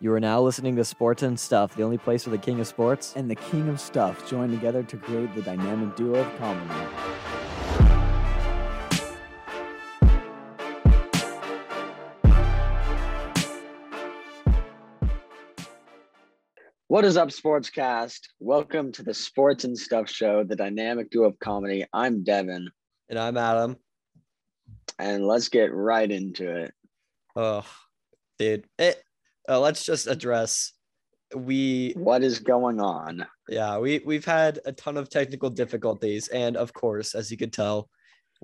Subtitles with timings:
[0.00, 2.66] You are now listening to Sports and Stuff, the only place where the king of
[2.68, 3.14] sports.
[3.16, 6.86] and the king of stuff join together to create the dynamic duo of comedy.
[16.88, 18.20] What is up, Sportscast?
[18.40, 21.84] Welcome to the Sports and Stuff Show, the dynamic duo of comedy.
[21.92, 22.70] I'm Devin,
[23.10, 23.76] And I'm Adam.
[24.98, 26.72] and let's get right into it.
[27.36, 27.64] Oh,
[28.38, 28.64] dude.
[28.78, 29.02] It,
[29.48, 30.72] uh, let's just address
[31.34, 33.26] we What is going on?
[33.48, 37.52] yeah, we we've had a ton of technical difficulties and of course, as you could
[37.52, 37.88] tell,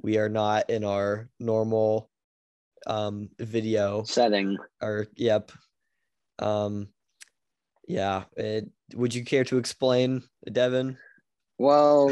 [0.03, 2.11] we are not in our normal
[2.87, 4.59] um video Setting.
[4.83, 5.51] or yep.
[6.39, 6.89] Um
[7.89, 10.97] yeah, it, would you care to explain, Devin?
[11.59, 12.09] Well,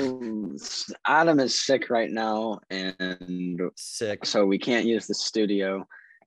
[1.06, 4.24] Adam is sick right now, and Sick.
[4.26, 5.86] so we can't use the studio.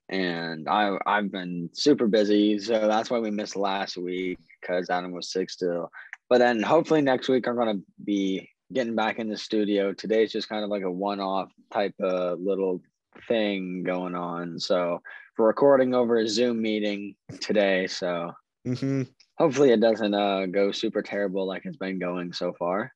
[0.09, 5.11] And I I've been super busy, so that's why we missed last week because Adam
[5.11, 5.89] was sick still.
[6.29, 9.93] But then hopefully next week I'm gonna be getting back in the studio.
[9.93, 12.81] Today's just kind of like a one-off type of little
[13.27, 14.59] thing going on.
[14.59, 15.01] So
[15.37, 17.87] we're recording over a Zoom meeting today.
[17.87, 18.31] So
[18.65, 19.03] hmm
[19.37, 22.91] hopefully it doesn't uh go super terrible like it's been going so far.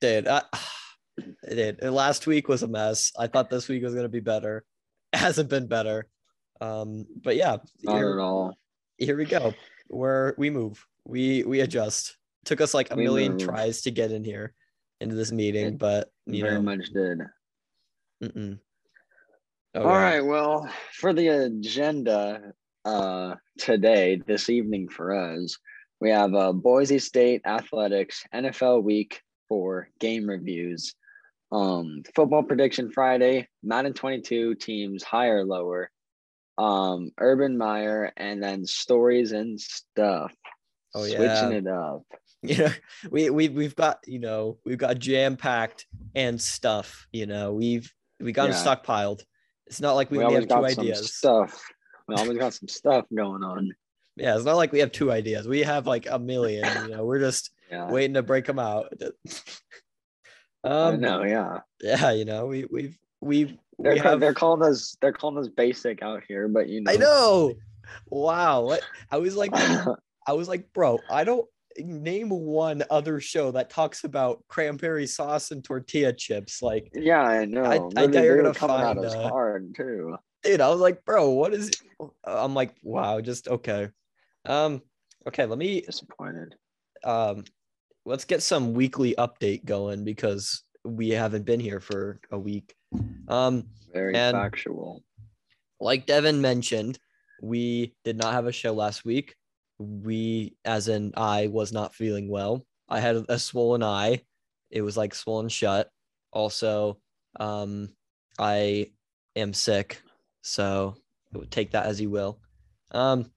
[0.00, 0.42] Dude, I,
[1.18, 1.82] it did.
[1.90, 3.12] Last week was a mess.
[3.18, 4.64] I thought this week was gonna be better.
[5.12, 6.06] It hasn't been better.
[6.62, 8.54] Um, but yeah, Not here, at all.
[8.98, 9.52] here we go.
[9.88, 12.16] Where we move, we we adjust.
[12.44, 13.40] Took us like a We million move.
[13.42, 14.54] tries to get in here
[15.00, 17.18] into this meeting, It but you Very know, much did.
[18.22, 18.58] mm-mm.
[19.74, 19.96] Oh, All yeah.
[20.02, 20.20] right.
[20.20, 22.52] Well, for the agenda
[22.84, 25.58] uh, today, this evening for us,
[26.00, 30.94] we have uh, Boise State Athletics NFL Week for game reviews.
[31.50, 35.90] Um, football prediction Friday, Madden 22 teams higher lower.
[36.58, 40.34] Um, Urban Meyer, and then stories and stuff.
[40.94, 42.02] Oh, yeah, Switching it up.
[42.42, 42.70] you know
[43.10, 45.86] we we we've got you know we've got jam packed
[46.16, 48.64] and stuff you know we've we got them Yeah.
[48.76, 49.22] stockpiled
[49.68, 51.64] it's not like we, We, only have two ideas stuff.
[52.08, 53.70] We always got some stuff going on.
[54.16, 57.04] yeah it's not like we have two ideas we have like a million you know
[57.04, 57.88] we're just Yeah.
[57.90, 58.92] waiting to break them out
[60.64, 61.22] um know.
[61.22, 61.60] Yeah.
[61.80, 66.02] yeah you know we we've we They're, have they're calling us they're calling us basic
[66.02, 66.92] out here, but you know.
[66.92, 67.54] i know
[68.08, 69.50] wow what i was like
[70.26, 71.46] i was like bro i don't
[71.78, 77.44] name one other show that talks about cranberry sauce and tortilla chips like yeah, I
[77.44, 77.90] know.
[77.96, 80.16] I They- doubt you're gonna find, us uh, hard too.
[80.42, 81.70] dude i was like bro what is
[82.24, 83.88] i'm like wow just okay
[84.46, 84.80] um
[85.26, 86.54] okay let me Disappointed.
[87.04, 87.44] um
[88.04, 92.74] let's get some weekly update going because we haven't been here for a week.
[93.28, 95.02] Um Very factual.
[95.80, 96.98] like devin mentioned
[97.42, 99.34] we did not have a show last week.
[99.78, 102.64] We as in i was not feeling well.
[102.88, 104.22] I had a swollen eye.
[104.70, 105.90] It was like swollen shut.
[106.32, 106.98] Also
[107.40, 107.88] um
[108.38, 108.90] i
[109.36, 110.02] am sick
[110.42, 110.94] so
[111.50, 112.40] take that as you will.
[112.90, 113.30] Um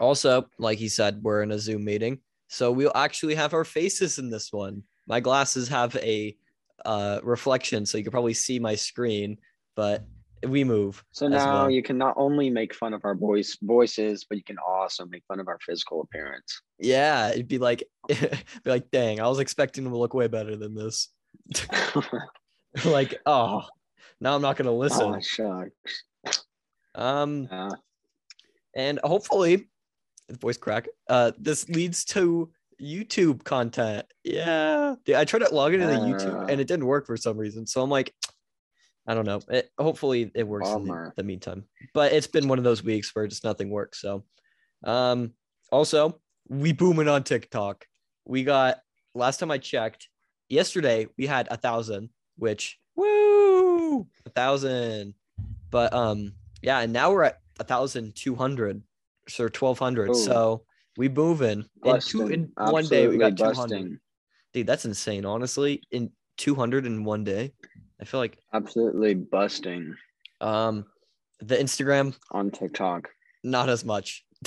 [0.00, 2.20] also like he said we're in a zoom meeting.
[2.48, 6.36] So we'll actually have our faces in this one my glasses have a
[6.84, 9.36] uh reflection so you can probably see my screen
[9.74, 10.04] but
[10.46, 11.70] we move So now well.
[11.70, 15.24] you can not only make fun of our voice voices, but you can also make
[15.26, 16.62] fun of our physical appearance.
[16.78, 18.30] Yeah, it'd be like, be
[18.64, 21.08] like, dang, I was expecting them to look way better than this.
[22.84, 23.62] like, oh,
[24.20, 25.14] now I'm not gonna listen.
[25.16, 26.04] oh shucks.
[26.94, 27.70] Um, Yeah.
[28.76, 29.68] and hopefully,
[30.28, 30.86] the voice crack.
[31.08, 34.06] Uh, this leads to YouTube content.
[34.24, 37.66] Yeah, I tried to log into the YouTube and it didn't work for some reason.
[37.66, 38.14] So I'm like,
[39.06, 39.40] I don't know.
[39.48, 41.64] It, hopefully, it works in the, the meantime.
[41.94, 44.00] But it's been one of those weeks where just nothing works.
[44.00, 44.24] So,
[44.84, 45.32] um,
[45.72, 47.86] also we booming on TikTok.
[48.24, 48.80] We got
[49.14, 50.08] last time I checked,
[50.48, 55.14] yesterday we had a thousand, which woo, a thousand.
[55.70, 58.82] But um, yeah, and now we're at a thousand two hundred,
[59.28, 60.14] so twelve hundred.
[60.16, 60.64] So
[60.98, 61.64] we moving.
[61.84, 62.32] In in two Busting.
[62.32, 63.56] in one day we got two hundred.
[63.56, 63.98] busting.
[64.52, 65.24] Dude, that's insane.
[65.24, 67.52] Honestly, in two hundred in one day,
[68.00, 69.94] I feel like Absolutely busting
[70.40, 70.84] um,
[71.40, 73.08] the Instagram on TikTok.
[73.44, 74.24] not as much.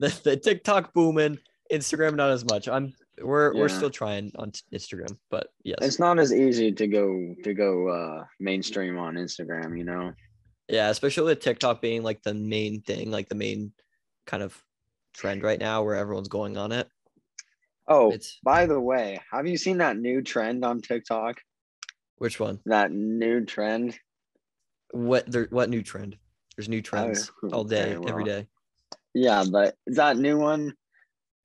[0.00, 1.38] the, the TikTok booming,
[1.72, 2.68] Instagram not as much.
[2.68, 2.92] I'm
[3.22, 7.54] we're we're still trying on Instagram, but yes, It's not as easy to go to
[7.54, 10.12] go uh mainstream on Instagram, you know.
[10.68, 13.72] yeah, especially with TikTok being like the main thing, like the main
[14.26, 14.60] kind of
[15.12, 16.88] trend right now where everyone's going on it.
[17.88, 21.40] Oh, It's by the way, have you seen that new trend on TikTok?
[22.16, 22.60] which one?
[22.66, 23.98] That new trend?
[24.92, 25.48] What there?
[25.50, 26.16] What new trend?
[26.56, 28.24] There's new trends Oh, all day, okay, every well.
[28.24, 28.46] day.
[29.14, 30.74] Yeah, but that new one.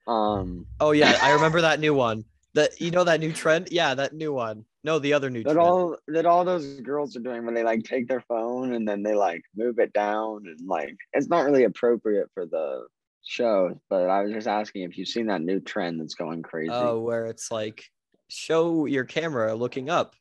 [0.07, 2.25] Um, Oh yeah, I remember that new one.
[2.53, 3.69] That you know that new trend?
[3.71, 4.65] Yeah, that new one.
[4.83, 5.61] No, the other new that trend.
[5.61, 9.03] all that all those girls are doing when they like take their phone and then
[9.03, 12.87] they like move it down and like it's not really appropriate for the
[13.27, 13.79] show.
[13.89, 16.71] But I was just asking if you've seen that new trend that's going crazy.
[16.73, 17.83] Oh, where it's like
[18.29, 20.15] show your camera looking up.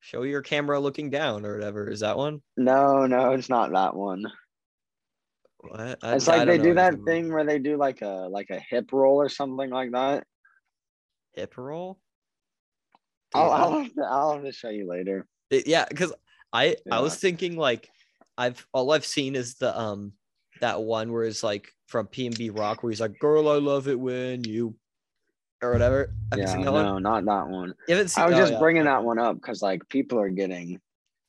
[0.00, 1.88] Show your camera looking down or whatever.
[1.88, 2.42] Is that one?
[2.56, 4.24] No, no, it's not that one.
[5.58, 5.98] What?
[6.02, 7.06] I- It's like they do that about.
[7.06, 10.24] thing where they do like a like a hip roll or something like that.
[11.34, 11.98] Hip roll?
[13.34, 15.26] I'll, I'll, have to, I'll have to show you later.
[15.50, 16.12] It- yeah, because
[16.52, 17.88] I I was thinking like
[18.36, 20.12] I've all I've seen is the um
[20.60, 23.98] that one where it's like from PNB Rock where he's like, "Girl, I love it
[23.98, 24.74] when you,"
[25.62, 26.12] or whatever.
[26.30, 26.84] Have yeah, that one?
[26.84, 27.74] no, not that one.
[27.88, 28.24] You haven't seen.
[28.24, 28.58] I was oh, just yeah.
[28.58, 30.80] bringing that one up because like people are getting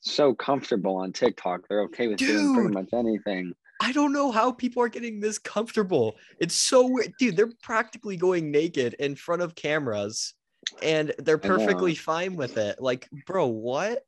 [0.02, 1.62] so comfortable on TikTok.
[1.68, 3.54] They're okay with doing pretty much anything.
[3.82, 6.16] I don't know how people are getting this comfortable.
[6.40, 7.36] It's so weird, dude.
[7.36, 10.34] They're practically going naked in front of cameras,
[10.82, 12.82] and they're perfectly fine with it.
[12.82, 14.04] Like, bro, what?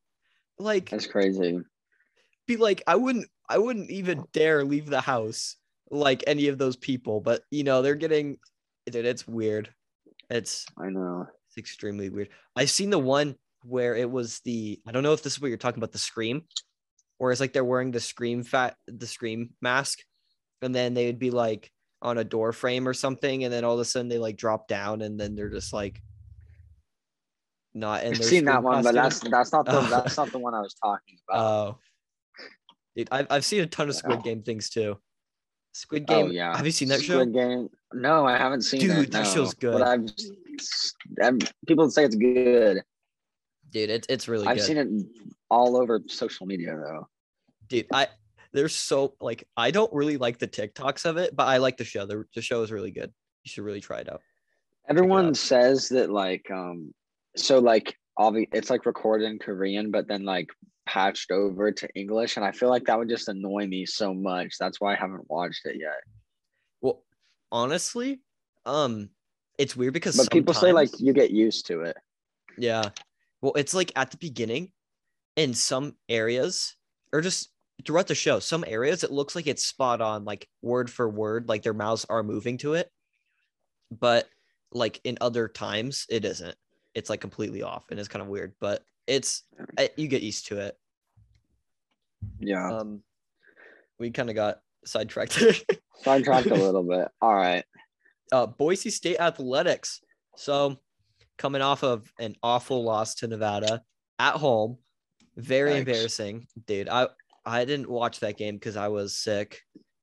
[0.57, 1.59] Like, That's crazy.
[2.47, 5.55] be like, I wouldn't, I wouldn't even dare leave the house
[5.89, 7.21] like any of those people.
[7.21, 8.37] But you know, they're getting,
[8.89, 9.05] dude.
[9.05, 9.69] It's weird.
[10.29, 11.27] It's I know.
[11.47, 12.29] it's extremely weird.
[12.55, 15.47] I've seen the one where it was the I don't know if this is what
[15.47, 16.43] you're talking about the scream,
[17.17, 19.99] where it's like they're wearing the scream fat the scream mask,
[20.61, 21.71] and then they would be like
[22.01, 24.67] on a door frame or something, and then all of a sudden they like drop
[24.67, 26.01] down, and then they're just like
[27.73, 30.53] not in I've seen that one, but that's that's not the that's not the one
[30.53, 31.39] I was talking about.
[31.39, 31.77] Oh,
[32.97, 34.97] dude, I've I've seen a ton of Squid Game things too.
[35.71, 36.31] Squid oh Game.
[36.33, 36.57] yeah.
[36.57, 37.23] Have you seen that show?
[37.25, 37.69] Game?
[37.93, 39.11] No, I haven't seen Dude, it.
[39.11, 39.29] that no.
[39.29, 39.73] show's good.
[39.73, 40.09] But I've,
[41.23, 42.83] I've people say it's good.
[43.69, 44.65] Dude, it's it's really I've good.
[44.65, 44.87] seen it
[45.49, 47.07] all over social media though.
[47.69, 48.05] dude i
[48.51, 51.85] there's so like i don't really like the tiktoks of it but i like the
[51.85, 53.13] show the, the show is really good
[53.45, 54.21] you should really try it out
[54.89, 55.37] Everyone out.
[55.37, 56.93] says that like um
[57.37, 60.49] so like obvi- it's like recorded in Korean but then like
[60.87, 64.55] patched over to English and I feel like that would just annoy me so much.
[64.59, 65.99] That's why I haven't watched it yet.
[66.81, 67.03] well
[67.51, 68.21] honestly
[68.65, 69.09] um
[69.57, 71.97] it's weird because But people say like you get used to it.
[72.57, 72.89] yeah
[73.41, 74.71] well it's like at the beginning
[75.35, 76.75] in some areas
[77.13, 77.49] or just
[77.85, 81.47] throughout the show some areas it looks like it's spot on like word for word
[81.47, 82.89] like their mouths are moving to it
[83.91, 84.27] but
[84.73, 86.55] like in other times it isn't
[86.97, 89.43] it's like completely off and it's kind of weird but it's
[89.97, 90.75] you get used to it
[92.39, 92.67] Yeah.
[92.79, 93.03] um
[93.99, 95.33] we kind of got sidetracked
[96.03, 97.07] Sidetracked a little bit.
[97.21, 97.63] All right.
[98.31, 100.01] uh boise state athletics
[100.35, 100.77] so
[101.37, 103.83] coming off of an awful loss to nevada
[104.19, 104.77] at home
[105.35, 105.77] very Yikes.
[105.79, 107.07] embarrassing dude i
[107.45, 109.61] i didn't watch that game because i was sick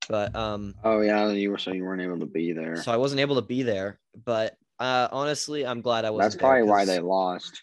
[0.08, 2.76] but um Oh yeah, you were so you weren't able to be there.
[2.82, 6.36] so i wasn't able to be there but uh honestly i'm glad i was That's
[6.36, 7.62] probably why they lost.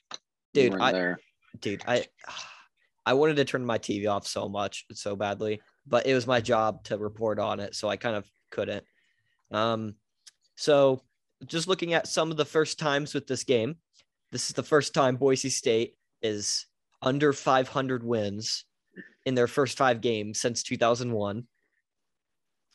[0.54, 1.20] Dude i there.
[1.60, 2.06] dude i
[3.06, 6.40] i wanted to turn my tv off so much so badly but it was my
[6.40, 8.84] job to report on it so i kind of couldn't
[9.52, 9.96] um
[10.56, 11.02] so
[11.46, 13.76] just looking at some of the first times with this game
[14.32, 16.66] this is the first time boise state is
[17.02, 18.66] under 500 wins
[19.26, 21.46] in their first five games since 2001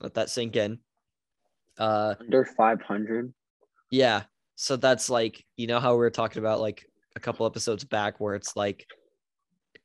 [0.01, 0.79] let that sink in
[1.79, 3.35] uh Under five hundred.
[3.91, 4.23] Yeah.
[4.57, 8.21] So that's like, you know how we were talking about like a couple episodes back
[8.21, 8.87] where it's like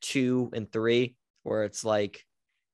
[0.00, 2.24] two and three, where it's like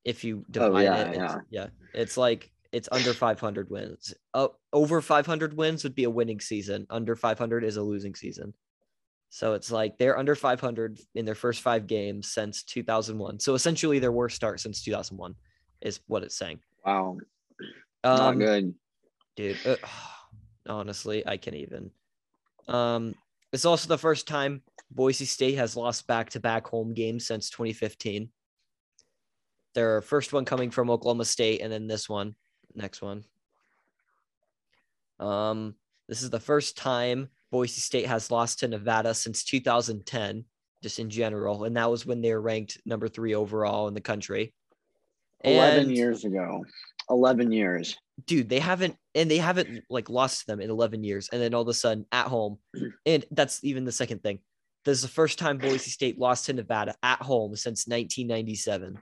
[0.05, 1.37] if you divide Oh, yeah, it, it's, yeah.
[1.51, 4.15] yeah, it's like it's under 500 wins.
[4.35, 6.87] Oh, over 500 wins would be a winning season.
[6.91, 8.55] Under 500 is a losing season.
[9.31, 13.41] So it's like they're under 500 in their first five games since 2001.
[13.41, 15.35] So essentially their worst start since 2001
[15.83, 16.61] is what it's saying.
[16.85, 17.19] Wow.
[18.05, 18.75] Not Um, good.
[19.37, 19.77] dude uh,
[20.69, 21.91] honestly i can't even
[22.69, 23.15] um
[23.53, 28.29] it's also the first time boise state has lost back-to-back home games since 2015
[29.75, 32.35] their first one coming from oklahoma state and then this one
[32.75, 33.25] next one
[35.21, 35.75] um
[36.09, 40.45] this is the first time boise state has lost to nevada since 2010
[40.83, 44.01] just in general and that was when they were ranked number three overall in the
[44.01, 44.53] country
[45.45, 46.65] Eleven And- years ago.
[47.09, 47.97] Eleven years.
[48.27, 51.29] Dude, they haven't and they haven't like lost to them in 11 years.
[51.33, 52.59] And then all of a sudden at home,
[53.07, 54.41] and that's even the second thing.
[54.85, 58.99] This is the first time Boise State lost to Nevada at home since 1997.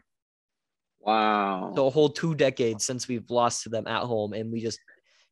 [1.01, 1.73] Wow.
[1.77, 4.81] So a whole two decades since we've lost to them at home, and we just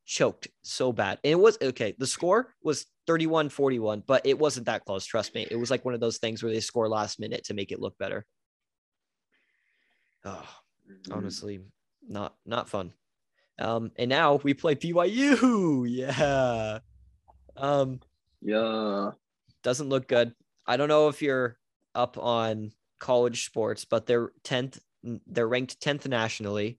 [0.07, 1.19] choked so bad.
[1.25, 1.95] And it was okay.
[1.99, 5.05] The score was 31 41, but it wasn't that close.
[5.05, 5.47] Trust me.
[5.51, 7.81] It was like one of those things where they score last minute to make it
[7.81, 8.25] look better.
[10.25, 10.47] Oh,
[11.11, 11.61] honestly,
[12.07, 12.93] not not fun.
[13.59, 15.89] Um, and now we play BYU.
[15.91, 16.79] Yeah.
[17.57, 18.01] Um,
[18.43, 19.13] Yeah.
[19.63, 20.35] doesn't look good.
[20.67, 21.57] I don't know if you're
[21.95, 24.81] up on college sports, but they're 10th,
[25.27, 26.79] they're ranked 10th nationally,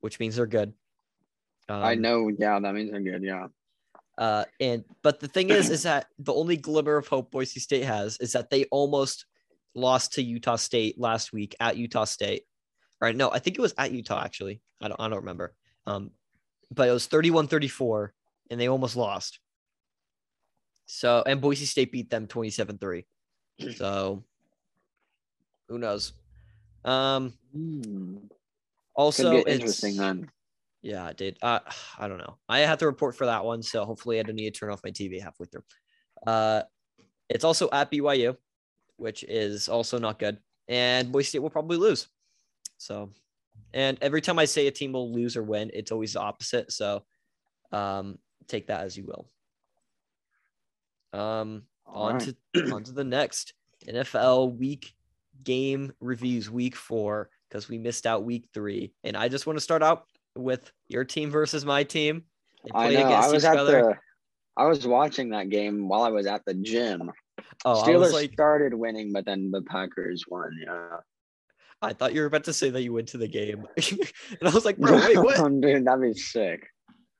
[0.00, 0.72] which means they're good.
[1.68, 2.28] I Um, know.
[2.36, 3.22] Yeah, that means they're good.
[3.22, 3.46] Yeah.
[4.18, 7.84] Uh, and but the thing is, is that the only glimmer of hope Boise State
[7.84, 9.26] has is that they almost
[9.74, 12.42] lost to Utah State last week at Utah State.
[13.02, 14.60] All right, no, I think it was at Utah actually.
[14.82, 15.54] I don't, I don't remember.
[15.86, 16.10] Um,
[16.70, 18.10] but it was 31-34,
[18.50, 19.38] and they almost lost.
[20.86, 23.04] So and Boise State beat them 27-3.
[23.76, 24.24] So
[25.68, 26.12] who knows?
[26.84, 28.16] Um, Hmm.
[28.94, 30.30] also it's interesting then.
[30.82, 31.38] yeah, it did.
[31.40, 31.60] Uh,
[31.98, 32.36] I don't know.
[32.48, 34.82] I had to report for that one, so hopefully I don't need to turn off
[34.84, 35.62] my TV halfway through.
[36.26, 36.62] Uh,
[37.28, 38.36] it's also at BYU,
[38.96, 40.38] which is also not good,
[40.68, 42.08] and Boise State will probably lose.
[42.76, 43.10] So,
[43.72, 46.72] and every time I say a team will lose or win, it's always the opposite.
[46.72, 47.04] So,
[47.72, 49.28] um, take that as you will.
[51.18, 52.34] Um, All on right.
[52.54, 53.54] to on to the next
[53.86, 54.92] NFL week
[55.42, 58.92] game reviews, week four, because we missed out week three.
[59.02, 60.06] And I just want to start out
[60.36, 62.24] with your team versus my team.
[62.74, 63.02] I know.
[63.02, 63.82] I was at other.
[63.82, 63.94] the.
[64.56, 67.10] I was watching that game while I was at the gym.
[67.64, 70.56] oh, I Steelers like, started winning, but then the Packers won.
[70.64, 70.98] Yeah.
[71.84, 74.50] I thought you were about to say that you went to the game, and I
[74.50, 75.36] was like, bro, wait, what?
[75.60, 76.66] Dude, that'd be sick.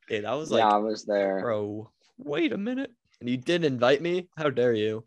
[0.08, 1.40] Dude, I was like, yeah, I was there.
[1.40, 2.90] bro, wait a minute,
[3.20, 4.28] and you didn't invite me?
[4.36, 5.04] How dare you?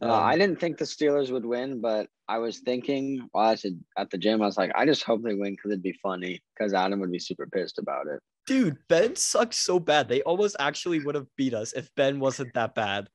[0.00, 3.50] Uh, Um, I didn't think the Steelers would win, but I was thinking while I
[3.52, 3.66] was
[3.98, 6.40] at the gym, I was like, I just hope they win because it'd be funny
[6.56, 8.20] because Adam would be super pissed about it.
[8.46, 10.08] dude, Ben sucked so bad.
[10.08, 13.08] They almost actually would have beat us if Ben wasn't that bad.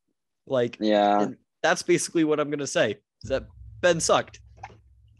[0.48, 1.30] Like, Yeah.
[1.64, 2.98] that's basically what I'm gonna say.
[3.24, 3.48] Is that
[3.82, 4.42] Ben sucked.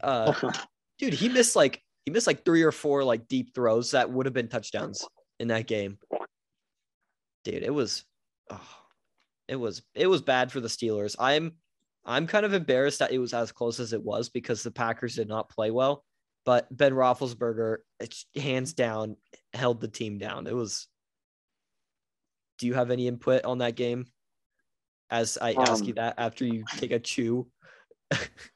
[0.00, 0.32] Uh,
[0.98, 4.26] dude, he missed like he missed like three or four like deep throws that would
[4.26, 5.06] have been touchdowns
[5.40, 5.98] in that game.
[7.44, 8.04] Dude, it was,
[8.50, 8.60] oh,
[9.48, 11.16] it was it was bad for the Steelers.
[11.18, 11.52] I'm
[12.04, 15.16] I'm kind of embarrassed that it was as close as it was because the Packers
[15.16, 16.04] did not play well.
[16.44, 19.16] But Ben Roethlisberger, it's hands down,
[19.52, 20.46] held the team down.
[20.46, 20.86] It was.
[22.58, 24.06] Do you have any input on that game?
[25.10, 27.48] As I ask you Um, that after you take a chew.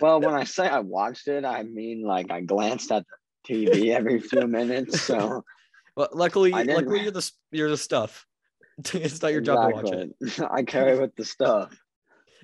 [0.00, 3.04] well, when I say I watched it, I mean like I glanced at
[3.48, 5.00] the TV every few minutes.
[5.02, 5.44] So
[5.98, 8.24] Well, luckily, luckily you're the you're the stuff.
[8.94, 10.40] it's not your job to watch it.
[10.48, 11.76] I carry with the stuff.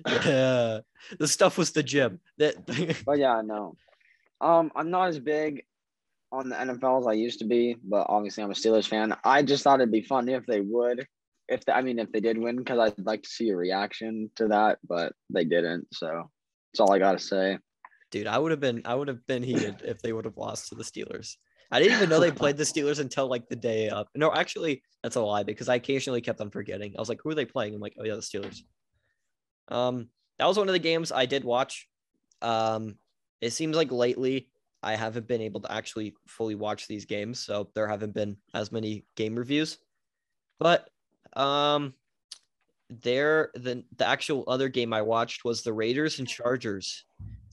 [0.05, 0.81] Yeah,
[1.17, 2.19] the stuff was the gym.
[2.37, 2.65] That
[3.05, 3.77] But yeah, no.
[4.41, 5.63] Um, I'm not as big
[6.33, 9.15] on the NFL as I used to be, but obviously I'm a Steelers fan.
[9.23, 11.07] I just thought it'd be funny if they would,
[11.47, 14.31] if they, I mean if they did win, because I'd like to see a reaction
[14.35, 15.87] to that, but they didn't.
[15.93, 16.29] So
[16.75, 17.57] that's all I gotta say.
[18.11, 20.67] dude, I would have been I would have been heated if they would have lost
[20.69, 21.37] to the Steelers.
[21.71, 24.09] I didn't even know they played the Steelers until like the day up.
[24.13, 26.93] No, actually, that's a lie because I occasionally kept on forgetting.
[26.97, 27.73] I was like, who are they playing?
[27.73, 28.57] I'm like, oh yeah, the Steelers.
[29.69, 31.87] Um, that was one of the games I did watch.
[32.41, 32.97] Um,
[33.39, 34.49] it seems like lately
[34.83, 38.73] I haven't been able to actually fully watch these games, so there haven't been as
[38.73, 39.77] many game reviews.
[40.59, 40.89] But
[41.37, 41.93] um,
[43.01, 47.05] there the the actual other game I watched was the Raiders and Chargers,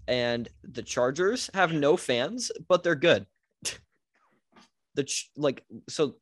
[0.08, 3.26] and the Chargers have no fans, but they're good.
[4.94, 6.16] the Ch- like so,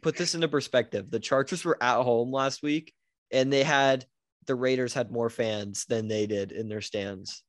[0.00, 1.10] put this into perspective.
[1.10, 2.92] The Chargers were at home last week,
[3.30, 4.04] and they had
[4.46, 7.42] the Raiders had more fans than they did in their stands.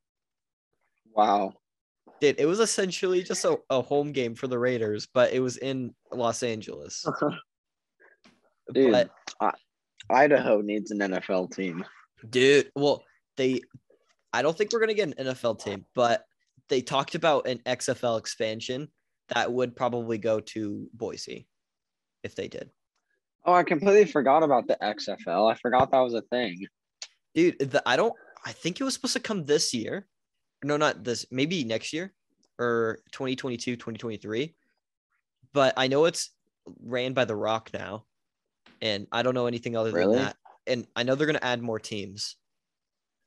[1.16, 1.54] Wow.
[2.22, 5.58] Dude, it was essentially just a, a home game for the Raiders, but it was
[5.58, 7.06] in Los Angeles.
[8.74, 8.92] Dude.
[8.92, 9.10] But
[10.10, 11.84] Idaho needs an NFL team.
[12.30, 13.04] dude, well,
[13.38, 13.62] they
[14.32, 16.26] I don't think we're gonna get an NFL team, but
[16.70, 18.90] they talked about an XFL expansion
[19.30, 21.48] that would probably go to Boise
[22.24, 22.70] if they did.
[23.46, 25.52] Oh, I completely forgot about the XFL.
[25.52, 26.66] I forgot that was a thing.
[27.36, 28.14] Dude, the, I don't
[28.46, 30.08] I think it was supposed to come this year.
[30.64, 32.14] No, not this, maybe next year
[32.60, 34.56] or 2022, 2023.
[35.54, 36.32] But I know it's
[36.82, 38.06] ran by The Rock now.
[38.84, 40.18] And I don't know anything other Really?
[40.18, 40.36] than that.
[40.68, 42.36] And I know they're going to add more teams.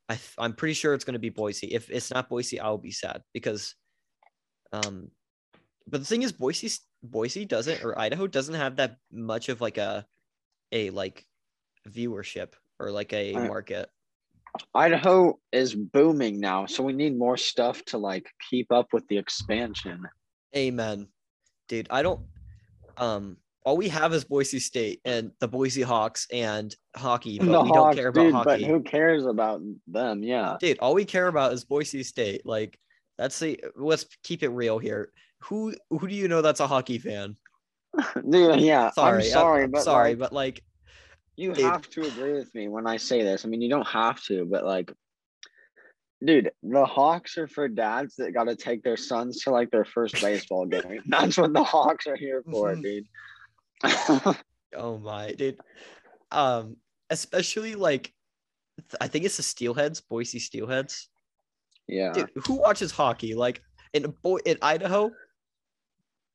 [0.08, 1.66] I I'm pretty sure it's going to be Boise.
[1.66, 3.74] If it's not Boise, I'll be sad because
[4.72, 5.10] um
[5.88, 6.70] but the thing is Boise
[7.02, 10.06] Boise doesn't or Idaho doesn't have that much of like a
[10.72, 11.24] a like
[11.88, 13.88] viewership or like a market.
[14.74, 19.18] Idaho is booming now, so we need more stuff to like keep up with the
[19.18, 20.02] expansion.
[20.54, 21.08] Amen.
[21.68, 22.20] Dude, I don't
[22.98, 27.50] um all we have is Boise State and the Boise Hawks and hockey, but the
[27.50, 28.48] we Hawks, don't care about dude, hockey.
[28.48, 30.22] but who cares about them?
[30.22, 30.56] Yeah.
[30.60, 32.46] Dude, all we care about is Boise State.
[32.46, 32.78] Like
[33.18, 35.10] that's the let's keep it real here.
[35.42, 37.36] Who who do you know that's a hockey fan?
[38.30, 40.62] Dude, yeah, Sorry, I'm sorry, I'm but sorry, like, but like,
[41.36, 41.64] you dude.
[41.64, 43.44] have to agree with me when I say this.
[43.44, 44.92] I mean, you don't have to, but like,
[46.24, 49.84] dude, the Hawks are for dads that got to take their sons to like their
[49.84, 51.02] first baseball game.
[51.06, 52.82] That's what the Hawks are here for, Mhm.
[52.82, 53.06] dude.
[54.76, 55.58] oh my, dude.
[56.30, 56.76] Um,
[57.10, 58.12] especially like,
[59.00, 61.06] I think it's the Steelheads, Boise Steelheads.
[61.88, 63.34] yeah, Dude, who watches hockey?
[63.34, 63.62] Like
[63.92, 65.10] in a boy in Idaho.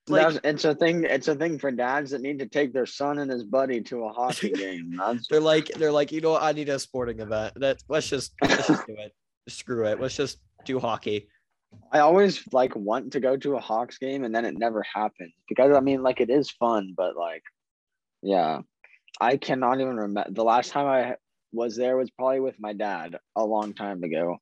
[0.07, 1.03] Like, it's a thing.
[1.03, 4.05] It's a thing for dads that need to take their son and his buddy to
[4.05, 4.99] a hockey game.
[5.29, 6.43] They're like, they're like, you know, what?
[6.43, 7.53] I need a sporting event.
[7.57, 9.13] That let's just let's just do it.
[9.47, 10.01] Screw it.
[10.01, 11.27] Let's just do hockey.
[11.91, 15.33] I always like want to go to a Hawks game and then it never happens
[15.47, 17.43] because I mean like it is fun, but like
[18.21, 18.61] yeah.
[19.19, 21.15] I cannot even remember the last time I
[21.51, 24.37] was there was probably with my dad a long time ago.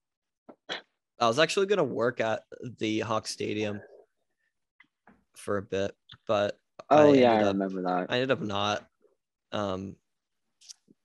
[1.19, 2.43] I was actually gonna work at
[2.77, 3.81] the Hawk Stadium
[5.35, 5.95] for a bit,
[6.27, 6.57] but
[6.89, 8.07] Oh I yeah, I up- remember that.
[8.09, 8.87] I ended up not,
[9.51, 9.95] um,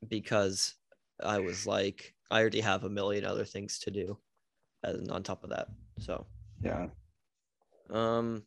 [0.07, 0.75] because
[1.23, 4.19] I was like, I already have a million other things to do,
[4.83, 6.26] and on top of that, so
[6.62, 6.88] Yeah.
[7.90, 8.44] um,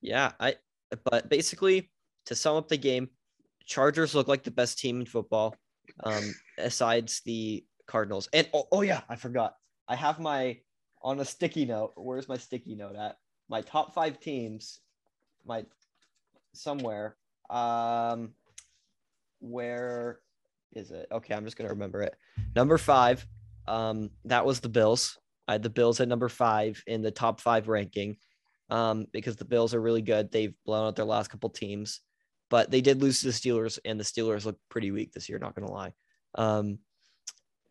[0.00, 0.56] yeah, I.
[1.04, 1.90] But basically,
[2.26, 3.10] to sum up the game,
[3.64, 5.54] Chargers look like the best team in football,
[6.02, 8.28] um, besides the Cardinals.
[8.32, 9.54] And oh, oh yeah, I forgot.
[9.88, 10.58] I have my
[11.02, 11.92] on a sticky note.
[11.96, 13.18] Where's my sticky note at?
[13.48, 14.80] My top five teams.
[15.44, 15.64] My
[16.52, 17.16] somewhere.
[17.48, 18.32] Um,
[19.40, 20.20] where
[20.72, 21.06] is it?
[21.12, 22.16] Okay, I'm just gonna remember it.
[22.56, 23.24] Number five.
[23.68, 25.18] Um, that was the Bills.
[25.50, 28.16] I had the Bills at number five in the top five ranking.
[28.70, 30.30] Um, because the Bills are really good.
[30.30, 32.02] They've blown out their last couple teams,
[32.50, 35.40] but they did lose to the Steelers, and the Steelers look pretty weak this year.
[35.40, 35.92] Not gonna lie.
[36.36, 36.78] Um,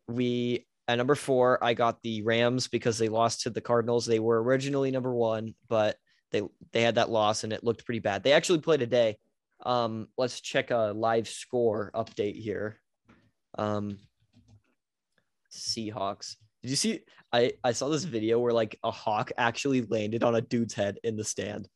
[0.08, 4.04] we at number four, I got the Rams because they lost to the Cardinals.
[4.04, 5.96] They were originally number one, but
[6.32, 8.22] they they had that loss and it looked pretty bad.
[8.22, 9.16] They actually played today.
[9.64, 12.78] Um, let's check a live score update here.
[13.56, 13.96] Um,
[15.50, 16.36] Seahawks.
[16.62, 17.00] Did you see?
[17.32, 20.98] I I saw this video where like a hawk actually landed on a dude's head
[21.04, 21.68] in the stand.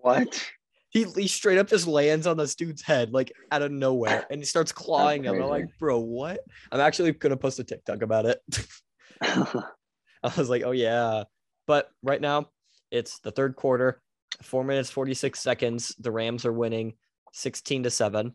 [0.00, 0.42] What?
[0.90, 4.40] He, he straight up just lands on this dude's head like out of nowhere and
[4.40, 5.42] he starts clawing him.
[5.42, 6.40] I'm like, bro, what?
[6.70, 8.38] I'm actually gonna post a TikTok about it.
[9.22, 11.24] I was like, oh yeah.
[11.66, 12.48] But right now,
[12.90, 14.00] it's the third quarter,
[14.42, 15.94] four minutes, 46 seconds.
[15.98, 16.94] The Rams are winning
[17.32, 18.32] 16 to 7.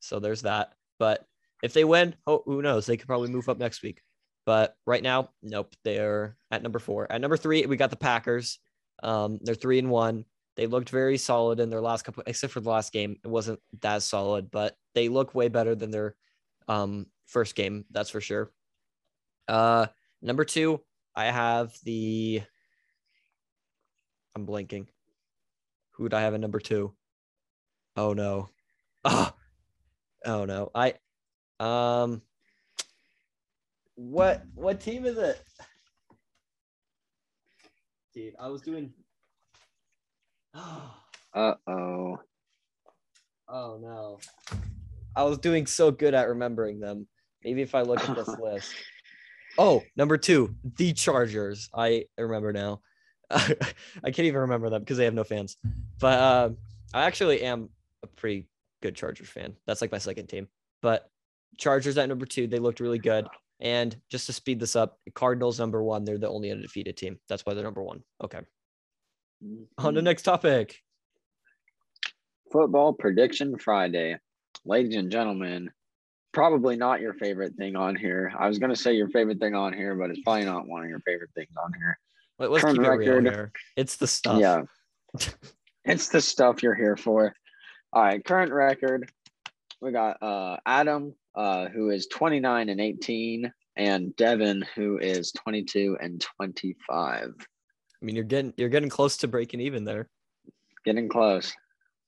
[0.00, 0.72] So there's that.
[0.98, 1.24] But
[1.62, 2.86] if they win, oh, who knows?
[2.86, 4.00] They could probably move up next week.
[4.48, 7.12] But right now, nope, they're at number four.
[7.12, 8.58] At number three, we got the Packers.
[9.02, 10.24] Um, they're three and one.
[10.56, 13.18] They looked very solid in their last couple, except for the last game.
[13.22, 16.14] It wasn't that solid, but they look way better than their
[16.66, 17.84] um, first game.
[17.90, 18.50] That's for sure.
[19.48, 19.88] Uh,
[20.22, 20.80] number two,
[21.14, 22.40] I have the.
[24.34, 24.88] I'm blinking.
[25.90, 26.94] Who would I have at number two?
[27.96, 28.48] Oh no.
[29.04, 29.30] Oh,
[30.24, 30.70] oh no.
[30.74, 30.94] I
[31.60, 32.22] um
[33.98, 35.42] what what team is it?
[38.14, 38.92] Dude, I was doing
[40.54, 40.94] Oh,
[41.34, 42.18] Uh oh.
[43.48, 44.20] oh no.
[45.16, 47.08] I was doing so good at remembering them.
[47.42, 48.72] Maybe if I look at this list.
[49.58, 51.68] Oh, number two, the Chargers.
[51.74, 52.80] I remember now.
[53.30, 53.46] I
[54.04, 55.56] can't even remember them because they have no fans.
[55.98, 56.50] But uh,
[56.94, 57.68] I actually am
[58.04, 58.46] a pretty
[58.80, 59.56] good Chargers fan.
[59.66, 60.46] That's like my second team.
[60.82, 61.10] But
[61.56, 63.26] Chargers at number two, they looked really good.
[63.60, 67.18] And just to speed this up, Cardinals number one, they're the only undefeated team.
[67.28, 68.02] That's why they're number one.
[68.22, 68.40] Okay.
[69.78, 70.76] On to next topic.
[72.52, 74.16] Football prediction Friday.
[74.64, 75.70] Ladies and gentlemen,
[76.32, 78.32] probably not your favorite thing on here.
[78.38, 80.82] I was going to say your favorite thing on here, but it's probably not one
[80.82, 81.98] of your favorite things on here.
[82.38, 83.24] Let- Let's Current keep it real record.
[83.24, 83.52] here.
[83.76, 84.40] It's the stuff.
[84.40, 84.62] Yeah.
[85.84, 87.34] it's the stuff you're here for.
[87.92, 89.10] All right, current record.
[89.80, 95.96] We got uh Adam, uh, who is 29 and 18, and Devin, who is 22
[96.00, 97.32] and 25.
[98.00, 100.08] I mean, you're getting you're getting close to breaking even there.
[100.84, 101.54] Getting close.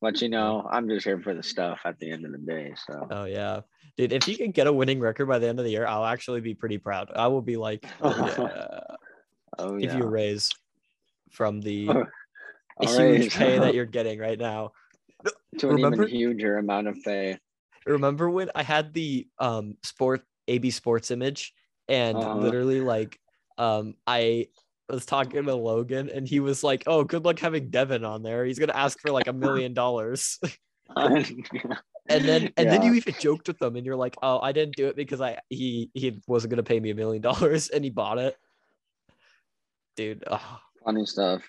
[0.00, 2.74] But you know, I'm just here for the stuff at the end of the day.
[2.86, 3.60] So Oh yeah,
[3.96, 4.12] dude.
[4.12, 6.40] If you can get a winning record by the end of the year, I'll actually
[6.40, 7.10] be pretty proud.
[7.14, 8.80] I will be like, oh, yeah.
[9.58, 9.98] oh give yeah.
[9.98, 10.50] you raise
[11.30, 11.86] from the
[12.80, 13.34] huge raise.
[13.34, 14.72] pay that you're getting right now.
[15.58, 17.38] to an remember- even huger amount of pay.
[17.86, 21.54] Remember when I had the um sport AB Sports image
[21.88, 22.38] and Uh-huh.
[22.38, 23.18] literally like
[23.58, 24.48] um I
[24.88, 28.44] was talking to Logan and he was like, "Oh, good luck having Devin on there.
[28.44, 30.38] He's gonna ask for like a million dollars."
[32.08, 34.74] And then and then you even joked with them and you're like, "Oh, I didn't
[34.74, 37.90] do it because I he he wasn't gonna pay me a million dollars and he
[37.90, 38.36] bought it."
[39.96, 41.42] Dude, oh, Funny stuff.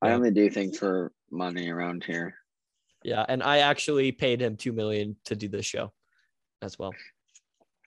[0.00, 2.36] I only do things for money around here.
[3.04, 5.92] Yeah, and I actually paid him two million to do this show
[6.62, 6.92] as well.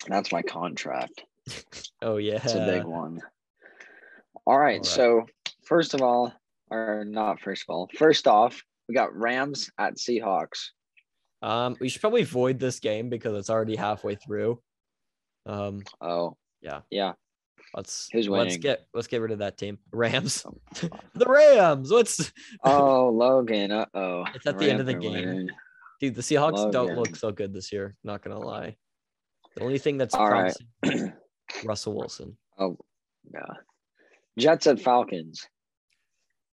[0.08, 1.24] That's my contract.
[2.02, 3.22] Oh yeah, It's a big one.
[4.46, 4.86] All right, All right.
[4.86, 5.26] So
[5.64, 6.34] first of all,
[6.70, 10.68] or not first of all, first off, we got Rams at Seahawks.
[11.42, 14.62] Um, we should probably void this game because it's already halfway through.
[15.46, 16.36] Um, Oh.
[16.62, 16.82] Yeah.
[16.92, 17.14] Yeah.
[17.74, 19.78] Let's Who's let's get let's get rid of that team.
[19.92, 20.46] Rams,
[21.14, 21.92] the Rams.
[21.92, 22.32] What's
[22.64, 23.72] Oh, Logan.
[23.72, 24.26] Uh oh.
[24.34, 25.50] It's at the end of the game.
[26.00, 26.16] dude?
[26.16, 27.96] The Seahawks don't look so good this year.
[28.04, 28.76] Not gonna lie.
[29.56, 30.54] The only thing that's All right.
[31.66, 32.38] Russell Wilson.
[32.60, 32.78] Oh,
[33.34, 33.54] yeah.
[34.38, 35.48] Jets at Falcons.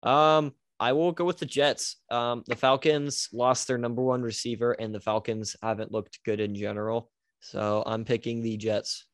[0.04, 1.98] Um, I will go with the Jets.
[2.10, 6.56] Um, the Falcons lost their number one receiver, and the Falcons haven't looked good in
[6.56, 7.10] general.
[7.40, 9.06] So I'm picking the Jets.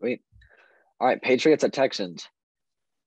[0.00, 0.22] Sweet.
[0.98, 2.26] All right, Patriots at Texans.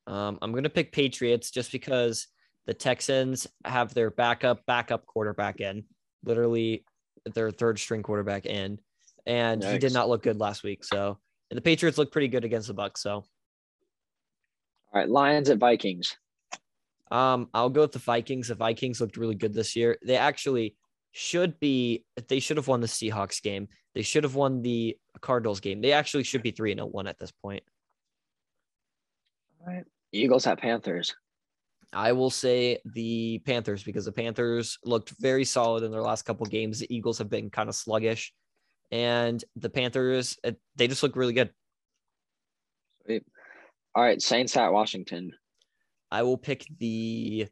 [0.08, 2.28] Um, I'm gonna pick Patriots just because
[2.66, 5.86] the Texans have their backup backup quarterback in,
[6.24, 6.86] literally
[7.34, 8.80] their third string quarterback in,
[9.26, 10.84] and he did not look good last week.
[10.84, 11.18] So
[11.50, 13.02] and the Patriots look pretty good against the Bucks.
[13.02, 13.26] So All
[14.94, 16.18] right, Lions at Vikings.
[17.12, 18.48] um, I'll go with the Vikings.
[18.50, 19.98] The Vikings looked really good this year.
[20.06, 20.76] They actually
[21.12, 22.06] should be.
[22.28, 23.68] They should have won the Seahawks game.
[23.96, 25.82] They should have won the Cardinals game.
[25.82, 27.64] They actually should be three and one at this point.
[29.62, 29.86] All right.
[30.12, 31.16] Eagles at Panthers.
[31.92, 36.46] I will say the Panthers because the Panthers looked very solid in their last couple
[36.48, 36.80] games.
[36.80, 38.34] The Eagles have been kind of sluggish,
[38.92, 41.52] and the Panthers uh, they just look really good.
[43.06, 43.24] Sweet.
[43.96, 45.34] All right, Saints at Washington.
[46.10, 47.48] I will pick the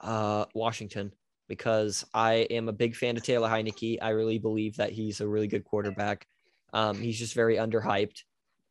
[0.00, 1.12] uh, Washington
[1.48, 3.98] because I am a big fan of Taylor Heinicke.
[4.02, 6.26] I really believe that he's a really good quarterback.
[6.72, 8.22] Um, he's just very underhyped,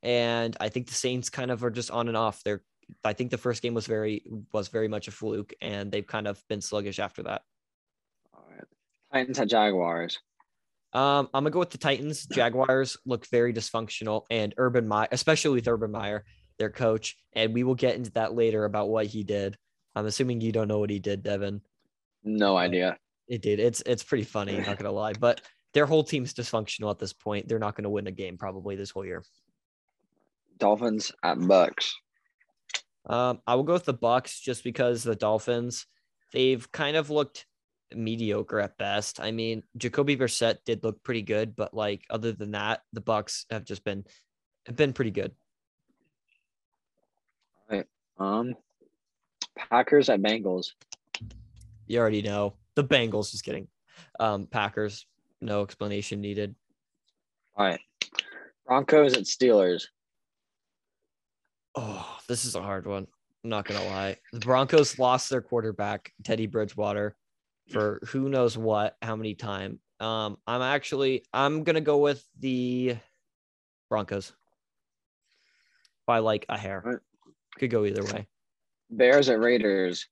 [0.03, 2.43] and I think the Saints kind of are just on and off.
[2.43, 2.61] They're
[3.03, 6.27] I think the first game was very was very much a fluke, and they've kind
[6.27, 7.41] of been sluggish after that.
[8.33, 8.65] All right.
[9.11, 10.19] Titans at Jaguars.
[10.93, 12.25] Um, I'm gonna go with the Titans.
[12.25, 16.25] Jaguars look very dysfunctional, and Urban Meyer, especially with Urban Meyer,
[16.57, 19.57] their coach, and we will get into that later about what he did.
[19.95, 21.61] I'm assuming you don't know what he did, Devin.
[22.25, 22.97] No idea.
[23.27, 23.59] It did.
[23.59, 25.13] It's it's pretty funny, not gonna lie.
[25.13, 25.41] But
[25.73, 27.47] their whole team's dysfunctional at this point.
[27.47, 29.23] They're not gonna win a game probably this whole year.
[30.57, 31.93] Dolphins at Bucks.
[33.07, 35.85] Um, I will go with the Bucks just because the Dolphins,
[36.33, 37.45] they've kind of looked
[37.93, 39.19] mediocre at best.
[39.19, 43.45] I mean, Jacoby Brissett did look pretty good, but like other than that, the Bucks
[43.51, 44.05] have just been
[44.65, 45.31] have been pretty good.
[47.69, 47.85] All right.
[48.17, 48.55] Um,
[49.55, 50.71] Packers at Bengals.
[51.88, 53.32] You already know the Bengals.
[53.32, 53.67] Just kidding.
[54.19, 55.06] Um, Packers,
[55.41, 56.56] no explanation needed.
[57.56, 57.80] All right.
[58.65, 59.86] Broncos at Steelers.
[61.76, 63.08] Oh, this is a hard one.
[63.43, 64.17] I'm not gonna lie.
[64.34, 67.15] The Broncos lost their quarterback, Teddy Bridgewater,
[67.69, 69.80] for who knows what, how many time.
[70.00, 72.98] Um, I'm actually I'm gonna go with the
[73.89, 74.34] Broncos
[76.08, 77.02] by like a hair.
[77.60, 78.28] Could go either way.
[78.89, 80.08] Bears at Raiders.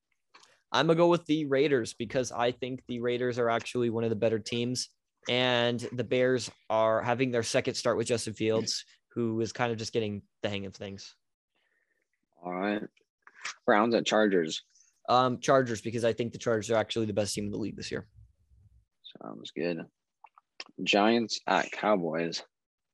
[0.73, 4.09] I'm gonna go with the Raiders because I think the Raiders are actually one of
[4.09, 4.89] the better teams,
[5.29, 8.83] and the Bears are having their second start with Justin Fields,
[9.13, 11.15] who is kind of just getting the hang of things.
[12.43, 12.81] All right.
[13.65, 14.63] Browns at Chargers.
[15.07, 17.77] Um, Chargers because I think the Chargers are actually the best team in the league
[17.77, 18.07] this year.
[19.21, 19.85] Sounds good.
[20.83, 22.41] Giants at Cowboys.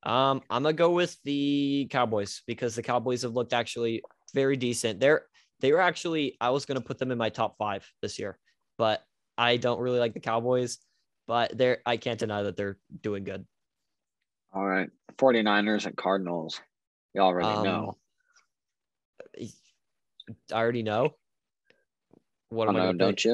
[0.03, 4.01] Um, I'm gonna go with the Cowboys because the Cowboys have looked actually
[4.33, 4.99] very decent.
[4.99, 5.23] They're
[5.61, 8.37] they were actually I was gonna put them in my top five this year,
[8.77, 9.03] but
[9.37, 10.79] I don't really like the Cowboys.
[11.27, 13.45] But they're I can't deny that they're doing good.
[14.53, 14.89] All right.
[15.17, 16.59] 49ers and Cardinals.
[17.13, 17.97] You already Um, know.
[19.39, 19.49] I
[20.53, 21.15] already know.
[22.49, 23.25] What Oh, am I no, gonna don't pick?
[23.25, 23.31] you?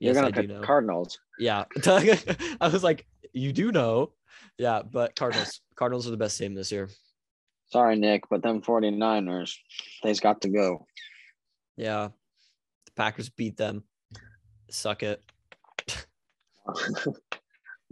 [0.00, 0.60] You're Yes, gonna I pick know.
[0.60, 1.18] Cardinals.
[1.38, 4.12] yeah, I was like, you do know,
[4.58, 6.88] yeah, but Cardinals, Cardinals are the best team this year.
[7.70, 9.56] Sorry, Nick, but them 49ers,
[10.02, 10.86] they's got to go.
[11.76, 12.08] Yeah,
[12.86, 13.84] the Packers beat them.
[14.70, 15.22] Suck it.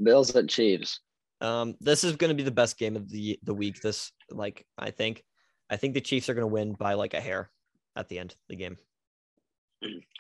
[0.03, 1.01] Bills at Chiefs.
[1.40, 3.81] Um, this is going to be the best game of the the week.
[3.81, 5.25] This like I think,
[5.71, 7.51] I think the Chiefs are going to win by like a hair
[7.97, 8.77] at the end of the game.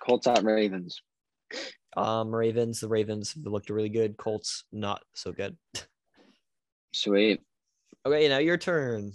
[0.04, 1.00] Colts at Ravens.
[1.96, 4.16] Um, Ravens, the Ravens looked really good.
[4.16, 5.56] Colts not so good.
[6.94, 7.40] Sweet.
[8.04, 9.12] Okay, now your turn.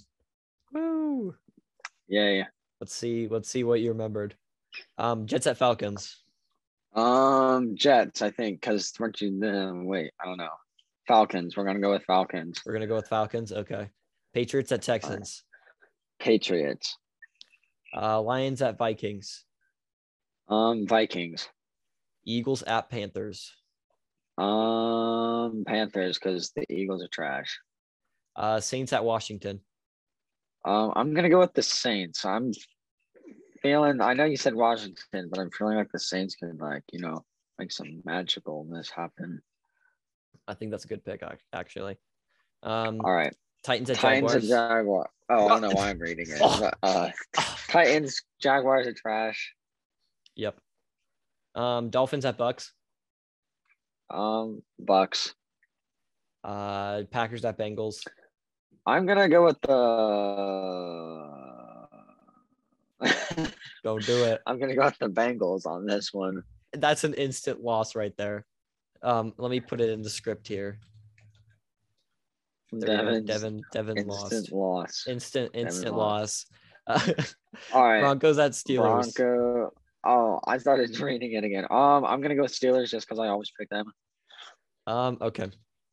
[0.72, 1.36] Woo!
[2.08, 2.46] Yay.
[2.80, 3.28] Let's see.
[3.28, 4.36] Let's see what you remembered.
[4.98, 6.18] Um, Jets at Falcons.
[6.96, 9.40] Um, Jets, I think, because weren't you?
[9.44, 10.50] Uh, wait, I don't know.
[11.08, 11.56] Falcons.
[11.56, 12.62] We're gonna go with Falcons.
[12.66, 13.52] We're gonna go with Falcons.
[13.52, 13.90] Okay.
[14.34, 15.44] Patriots at Texans.
[16.20, 16.98] Patriots.
[17.96, 19.46] Uh, Lions at Vikings.
[20.50, 21.50] Um, Vikings.
[22.26, 23.52] Eagles at Panthers.
[24.38, 27.58] Um, Panthers because the Eagles are trash.
[28.36, 29.62] Uh, Saints at Washington.
[30.66, 32.26] Um, I'm gonna go with the Saints.
[32.26, 32.52] I'm
[33.62, 34.02] feeling.
[34.02, 37.26] I know you said Washington, but I'm feeling like the Saints can like you know
[37.58, 39.42] make some magicalness happen.
[40.48, 41.22] I think that's a good pick,
[41.54, 41.98] actually.
[42.64, 44.50] Um, All right, Titans at Titans Jaguars.
[44.52, 45.08] and.
[45.30, 46.40] Oh, I don't know why I'm reading it.
[46.40, 47.10] But, uh,
[47.68, 49.54] Titans, Jaguars are trash.
[50.36, 50.58] Yep.
[51.56, 52.72] Um, Dolphins at Bucks.
[54.10, 55.34] Um, Bucks.
[56.44, 58.06] Uh, Packers at Bengals.
[58.88, 59.68] I'm gonna go with the.
[63.84, 64.42] Go do it.
[64.48, 66.42] I'm gonna go with the Bengals on this one.
[66.72, 68.46] That's an instant loss right there.
[69.04, 70.80] Um, let me put it in the script here.
[72.80, 74.32] Devin, Devin, Devin lost.
[74.32, 75.06] instant loss.
[75.08, 76.50] Instant, instant lost.
[76.88, 77.08] loss.
[77.08, 77.24] Uh,
[77.74, 79.14] All right, Broncos at Steelers.
[79.14, 79.74] Bronco.
[80.06, 81.66] Oh, I started reading it again.
[81.70, 83.92] Um, I'm gonna go with Steelers just because I always pick them.
[84.86, 85.52] Um, okay.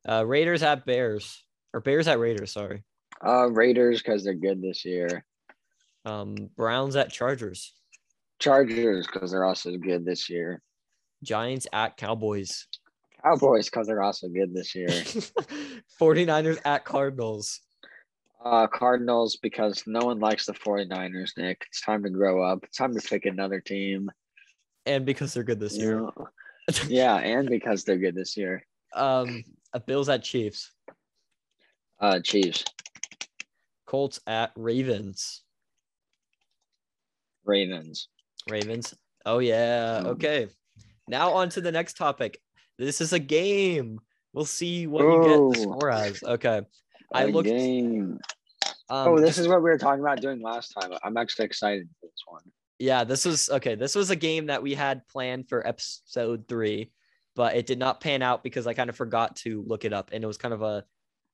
[0.08, 1.43] Uh, Raiders at Bears
[1.74, 2.52] or Bears at Raiders.
[2.52, 2.84] Sorry.
[3.24, 5.24] Uh, Raiders because they're good this year.
[6.06, 7.74] Um, Browns at Chargers.
[8.38, 10.62] Chargers because they're also good this year.
[11.22, 12.66] Giants at Cowboys.
[13.22, 14.88] Cowboys because they're also good this year.
[16.00, 17.60] 49ers at Cardinals.
[18.44, 21.62] Uh, Cardinals because no one likes the 49ers, Nick.
[21.68, 22.60] It's time to grow up.
[22.64, 24.10] It's time to pick another team.
[24.86, 26.06] And because they're good this year.
[26.86, 28.64] Yeah, and because they're good this year.
[28.96, 29.42] Um,
[29.88, 30.70] Bills at Chiefs.
[32.00, 32.64] Uh, Chiefs,
[33.86, 35.42] Colts at Ravens.
[37.44, 38.08] Ravens.
[38.48, 38.94] Ravens.
[39.26, 40.00] Oh yeah.
[40.00, 40.48] Um, Okay.
[41.08, 42.38] Now on to the next topic.
[42.78, 44.00] This is a game.
[44.32, 45.76] We'll see what you get the Oh.
[45.76, 46.22] score as.
[46.22, 46.62] Okay.
[47.12, 47.48] I A looked.
[47.48, 48.18] game.
[48.90, 50.92] Um, oh, this is what we were talking about doing last time.
[51.02, 52.42] I'm actually excited for this one.
[52.78, 53.76] Yeah, this was okay.
[53.76, 56.90] This was a game that we had planned for episode three,
[57.36, 60.10] but it did not pan out because I kind of forgot to look it up
[60.12, 60.84] and it was kind of a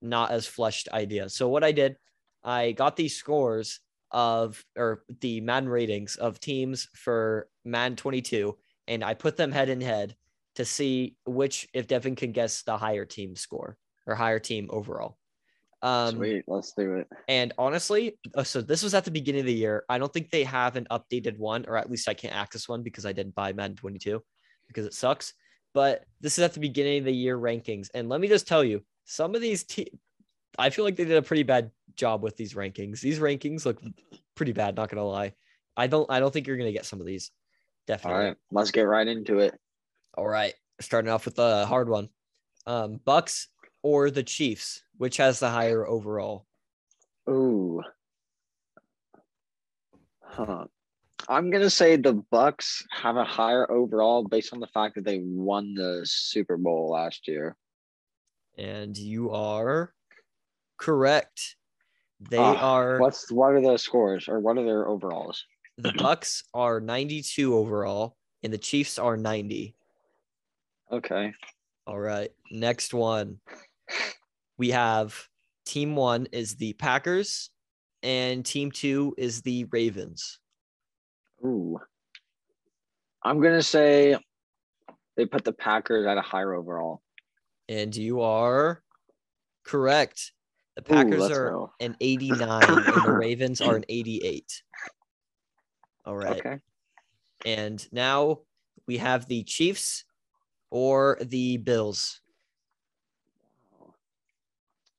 [0.03, 1.29] not as fleshed idea.
[1.29, 1.97] So, what I did,
[2.43, 8.57] I got these scores of or the Madden ratings of teams for Madden 22
[8.91, 10.17] and I put them head in head
[10.57, 15.17] to see which, if Devin can guess the higher team score or higher team overall.
[15.81, 17.09] Um, Sweet, let's do it.
[17.29, 19.85] and honestly, uh, so this was at the beginning of the year.
[19.89, 22.83] I don't think they have an updated one, or at least I can't access one
[22.83, 24.21] because I didn't buy Madden 22
[24.67, 25.33] because it sucks.
[25.73, 27.89] But this is at the beginning of the year rankings.
[27.95, 29.99] And let me just tell you, some of these, te-
[30.57, 33.01] I feel like they did a pretty bad job with these rankings.
[33.01, 33.83] These rankings look
[34.37, 35.35] pretty bad, not gonna lie.
[35.77, 37.33] I don't, I don't think you're gonna get some of these.
[37.89, 38.25] Definitely.
[38.25, 39.59] right, let's get right into it.
[40.17, 40.55] All right.
[40.81, 42.09] Starting off with a hard one.
[42.67, 43.49] Um, Bucks
[43.83, 46.47] or the Chiefs, which has the higher overall?
[47.29, 47.83] Ooh.
[50.23, 50.67] Huh.
[51.29, 55.21] I'm gonna say the Bucks have a higher overall based on the fact that they
[55.25, 57.57] won the Super Bowl last year.
[58.59, 59.93] And you are
[60.79, 61.57] correct.
[62.29, 65.45] They Ah, are What's what are the scores or what are their overalls?
[65.79, 69.75] the Bucks are 92 overall and the Chiefs are 90.
[70.93, 71.33] Okay.
[71.87, 72.31] All right.
[72.51, 73.41] Next one.
[74.59, 75.17] We have
[75.65, 77.51] team 1 is the Packers
[78.03, 80.39] and team 2 is the Ravens.
[81.45, 81.79] Ooh.
[83.23, 84.17] I'm gonna say
[85.17, 87.01] they put the Packers at a higher overall.
[87.71, 88.83] And you are
[89.65, 90.33] correct.
[90.75, 91.73] The Packers let's are go.
[91.79, 94.63] an 89 and the Ravens are an 88.
[96.05, 96.41] All right.
[96.41, 96.59] Okay.
[97.47, 98.41] And now
[98.89, 100.05] we have the Chiefs
[100.73, 102.21] or the Bills.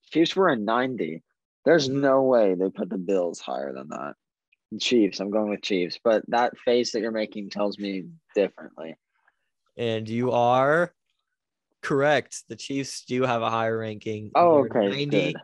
[0.10, 1.24] Chiefs were a 90.
[1.66, 2.00] There's mm-hmm.
[2.00, 4.14] no way they put the Bills higher than that.
[4.80, 8.96] Chiefs, I'm going with Chiefs, but that face that you're making tells me differently.
[9.76, 10.94] And you are
[11.82, 12.44] correct.
[12.48, 14.32] The Chiefs do have a higher ranking.
[14.36, 15.06] Oh, They're okay.
[15.06, 15.36] Good.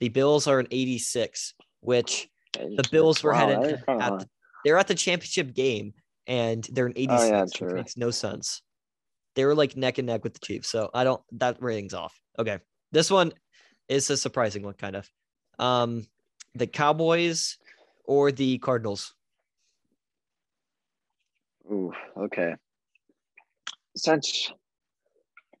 [0.00, 4.18] The Bills are an 86, which the Bills were wow, headed that is kinda at
[4.20, 4.28] the,
[4.64, 5.94] they're at the championship game
[6.26, 7.74] and they're an 86, Oh, yeah, which true.
[7.74, 8.62] makes no sense.
[9.34, 10.68] They were like neck and neck with the Chiefs.
[10.68, 12.18] So I don't that rating's off.
[12.38, 12.58] Okay.
[12.92, 13.32] This one
[13.88, 15.08] is a surprising one, kind of.
[15.58, 16.06] Um
[16.54, 17.58] the Cowboys
[18.04, 19.14] or the Cardinals.
[21.70, 22.54] Ooh, okay.
[23.96, 24.52] Since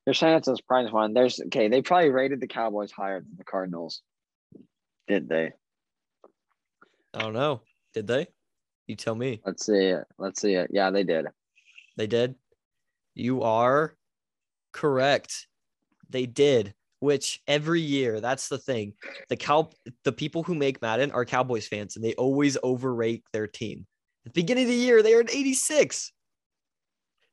[0.06, 1.68] it's a surprise one, there's okay.
[1.68, 4.02] They probably rated the Cowboys higher than the Cardinals,
[5.08, 5.52] did they?
[7.14, 7.62] I don't know.
[7.94, 8.26] Did they?
[8.86, 9.40] You tell me.
[9.46, 10.04] Let's see it.
[10.18, 10.70] Let's see it.
[10.72, 11.26] Yeah, they did.
[11.96, 12.34] They did.
[13.14, 13.96] You are
[14.72, 15.46] correct.
[16.10, 16.74] They did.
[17.00, 18.94] Which every year, that's the thing.
[19.28, 19.70] The cow,
[20.04, 23.86] the people who make Madden are Cowboys fans, and they always overrate their team.
[24.26, 26.12] At the beginning of the year, they are an 86.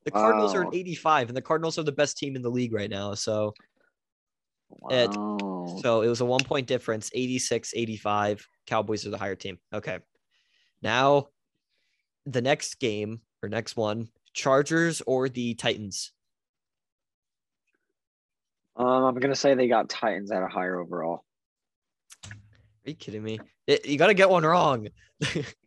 [0.04, 0.68] The Cardinals are Wow.
[0.68, 3.14] at 85, and the Cardinals are the best team in the league right now.
[3.14, 3.54] So
[4.90, 5.12] It-
[5.82, 9.98] so it was a one point difference 86 85 cowboys are the higher team okay
[10.80, 11.28] now
[12.24, 16.12] the next game or next one chargers or the titans
[18.76, 21.24] Um, I'm gonna say they got Titans at a higher overall.
[22.24, 22.30] are
[22.86, 24.88] you kidding me It- you gotta get one wrong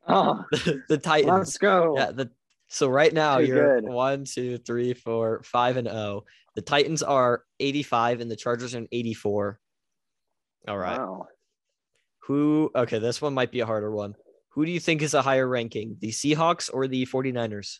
[0.08, 1.96] Oh, the, the let's titans go.
[1.96, 2.32] yeah the
[2.76, 3.90] so right now you're good.
[3.90, 8.80] one two three four five and oh the titans are 85 and the chargers are
[8.80, 9.60] in 84
[10.68, 11.28] all right Wow.
[12.24, 14.14] who okay this one might be a harder one
[14.50, 17.80] who do you think is a higher ranking the seahawks or the 49ers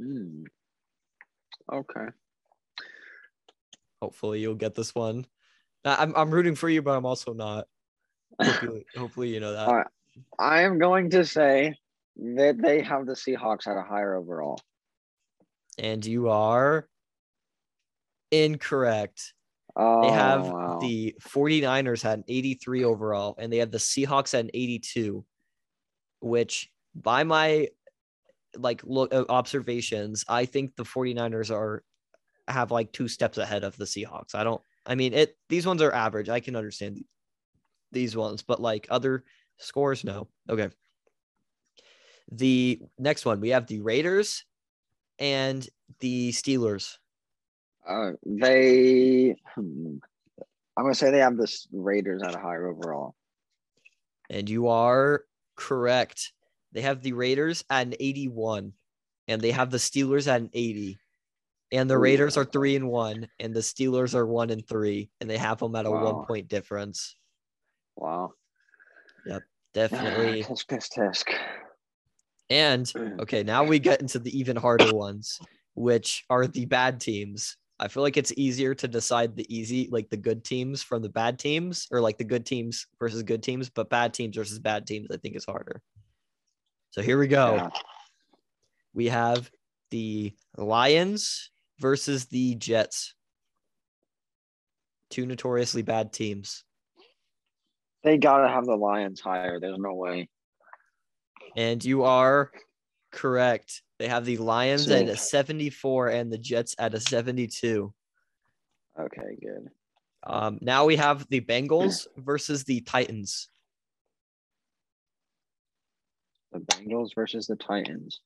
[0.00, 0.44] Hmm.
[1.70, 2.06] Okay.
[4.00, 5.26] Hopefully you'll get this one.
[5.84, 7.66] I'm I'm rooting for you, but I'm also not.
[8.42, 9.68] Hopefully, hopefully you know that.
[9.68, 9.86] All right.
[10.38, 11.74] I am going to say
[12.16, 14.60] that they have the Seahawks at a higher overall.
[15.78, 16.88] And you are
[18.30, 19.34] incorrect.
[19.76, 20.78] Oh, They have wow.
[20.80, 25.24] the 49ers had an 83 overall, and they have the Seahawks at an 82,
[26.20, 27.68] which by my
[28.56, 31.84] like look uh, observations, I think the 49ers are
[32.48, 34.34] have like two steps ahead of the Seahawks.
[34.34, 36.28] I don't I mean it these ones are average.
[36.28, 37.04] I can understand
[37.92, 39.24] these ones, but like other
[39.60, 40.28] scores, no.
[40.48, 40.70] Okay.
[42.32, 44.44] The next one, we have the Raiders
[45.18, 45.66] and
[46.00, 46.96] the Steelers.
[47.86, 49.36] Uh, they.
[49.54, 49.96] Hmm.
[50.76, 53.14] I'm gonna say they have the Raiders at a higher overall.
[54.30, 55.24] And you are
[55.56, 56.32] correct.
[56.72, 58.72] They have the Raiders at an 81,
[59.26, 60.98] and they have the Steelers at an 80.
[61.72, 65.28] And the Raiders are three and one, and the Steelers are one and three, and
[65.28, 66.12] they have them at a Wow.
[66.16, 67.16] one point difference.
[67.96, 68.34] Wow.
[69.26, 70.42] Yep, ah, definitely.
[70.42, 71.34] tisk tisk tisk.
[72.50, 73.20] And mm.
[73.20, 75.38] okay, now we get into the even harder ones,
[75.74, 77.56] which are the bad teams.
[77.78, 81.08] I feel like it's easier to decide the easy, like the good teams from the
[81.08, 84.86] bad teams, or like the good teams versus good teams, but bad teams versus bad
[84.86, 85.80] teams, I think is harder.
[86.90, 87.54] So here we go.
[87.54, 87.68] Yeah.
[88.92, 89.50] We have
[89.90, 93.14] the Lions versus the Jets.
[95.08, 96.64] Two notoriously bad teams.
[98.02, 99.60] They gotta have the Lions higher.
[99.60, 100.28] There's no way.
[101.56, 102.50] And you are
[103.12, 103.82] correct.
[103.98, 107.92] They have the Lions at a 74 and the Jets at a 72.
[108.98, 109.68] Okay, good.
[110.22, 113.48] Um, now we have the Bengals versus the Titans.
[116.52, 118.20] The Bengals versus the Titans.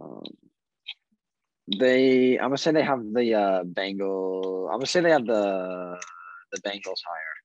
[0.00, 0.24] Um,
[1.78, 2.38] they.
[2.38, 4.68] I'm gonna say they have the uh, Bengal.
[4.68, 5.98] I'm gonna say they have the
[6.52, 7.39] the Bengals higher.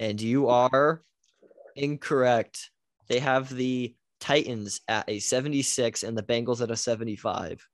[0.00, 1.02] And you are
[1.76, 2.70] incorrect.
[3.08, 7.66] They have the Titans at a 76 and the Bengals at a 75.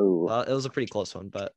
[0.00, 0.24] Ooh.
[0.26, 1.52] Well, it was a pretty close one, but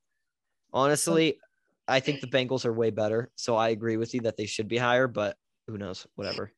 [0.74, 1.40] honestly,
[1.88, 3.32] I think the Bengals are way better.
[3.36, 6.08] So I agree with you that they should be higher, but who knows?
[6.16, 6.52] Whatever.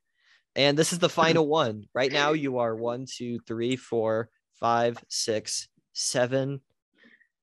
[0.56, 1.86] And this is the final one.
[1.94, 6.62] Right now, you are one, two, three, four, five, six, seven,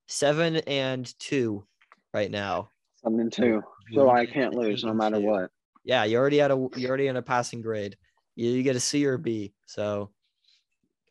[0.07, 1.65] seven, and two
[2.13, 2.69] right now.
[3.03, 3.61] Seven and two.
[3.93, 5.51] So I can't lose no matter what.
[5.83, 7.97] Yeah, you already had a you're already in a passing grade.
[8.35, 9.53] You, you get a C or a B.
[9.65, 10.11] So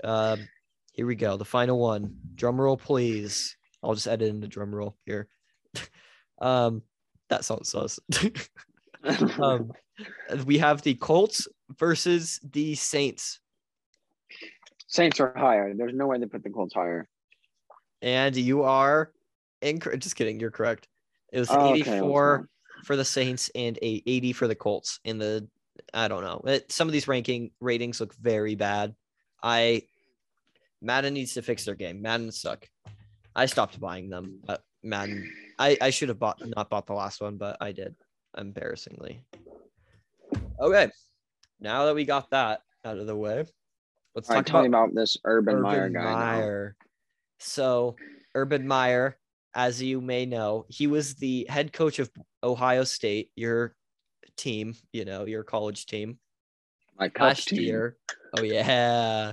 [0.04, 0.48] um
[0.92, 1.36] here we go.
[1.36, 2.16] The final one.
[2.34, 3.56] Drum roll, please.
[3.82, 5.28] I'll just edit in the drum roll here.
[6.40, 6.82] um
[7.28, 7.98] that sounds sus.
[9.42, 9.72] um
[10.44, 13.40] we have the Colts versus the Saints.
[14.86, 15.72] Saints are higher.
[15.74, 17.08] There's no way they put the Colts higher.
[18.02, 19.12] And you are
[19.62, 20.02] incorrect.
[20.02, 20.88] Just kidding, you're correct.
[21.32, 22.44] It was Oh, 84 go.
[22.84, 25.48] For the Saints and a 80 for the Colts in the
[25.94, 26.42] I don't know.
[26.46, 28.94] It, some of these ranking ratings look very bad.
[29.42, 29.82] I
[30.82, 32.02] Madden needs to fix their game.
[32.02, 32.68] Madden suck.
[33.34, 34.40] I stopped buying them.
[34.44, 37.94] But Madden I, I should have bought not bought the last one, but I did
[38.36, 39.20] embarrassingly.
[40.58, 40.90] Okay.
[41.60, 43.44] Now that we got that out of the way,
[44.14, 46.02] let's right, talk tell about about this Urban, Urban Meyer guy.
[46.02, 46.76] Meyer.
[47.38, 47.96] So,
[48.34, 49.18] Urban Meyer,
[49.54, 52.10] as you may know, he was the head coach of
[52.42, 53.74] Ohio State, your
[54.36, 56.18] team, you know, your college team
[56.98, 57.62] My last team.
[57.62, 57.96] year.
[58.38, 59.32] Oh, yeah.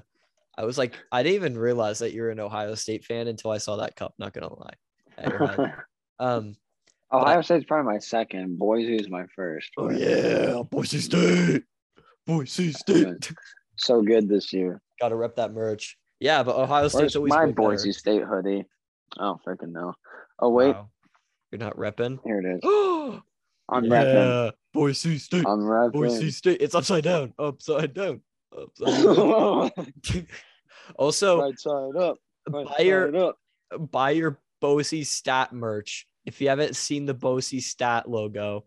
[0.57, 3.59] I was like, I didn't even realize that you're an Ohio State fan until I
[3.59, 4.73] saw that cup, not to lie.
[5.17, 5.73] at your head.
[6.19, 6.55] um,
[7.11, 8.57] Ohio State's probably my second.
[8.57, 9.69] Boise is my first.
[9.77, 10.61] oh, yeah.
[10.69, 11.63] Boise State.
[12.25, 13.31] Boise State.
[13.77, 14.81] So good this year.
[14.99, 15.97] Got to rep that merch.
[16.19, 17.53] Yeah, but Ohio State's Where's always my way better.
[17.53, 18.65] Boise State hoodie?
[19.19, 19.93] Oh, freaking no.
[20.39, 20.75] Oh, wait.
[20.75, 20.89] Wow.
[21.51, 22.19] You're not repping?
[22.23, 22.61] Here it is.
[23.69, 24.53] Oh, I'm repping.
[24.73, 25.45] Boise State.
[25.45, 25.91] I'm repping.
[25.91, 26.61] Boise State.
[26.61, 27.33] It's upside down.
[27.37, 28.21] Upside down.
[28.79, 29.71] right
[30.95, 32.17] also, side up.
[32.49, 33.37] Right buy your up.
[33.91, 36.07] buy your Boise State merch.
[36.25, 38.63] If you haven't seen the Boise State logo,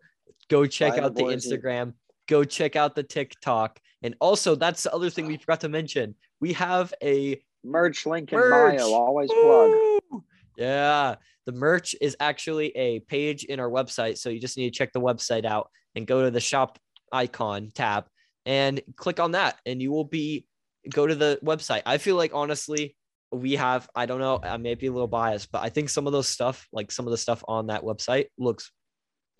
[0.48, 1.50] go check Buy out the Boise.
[1.50, 1.94] Instagram.
[2.28, 3.80] Go check out the TikTok.
[4.02, 6.14] And also, that's the other thing we forgot to mention.
[6.40, 8.78] We have a Merch link in Merch.
[8.78, 8.92] bio.
[8.92, 10.22] Always plug.
[10.60, 11.14] Yeah,
[11.46, 14.92] the merch is actually a page in our website, so you just need to check
[14.92, 16.78] the website out and go to the shop
[17.12, 18.04] icon tab
[18.44, 20.46] and click on that, and you will be
[20.90, 21.82] go to the website.
[21.86, 22.94] I feel like honestly,
[23.32, 26.06] we have I don't know, I may be a little biased, but I think some
[26.06, 28.70] of those stuff, like some of the stuff on that website, looks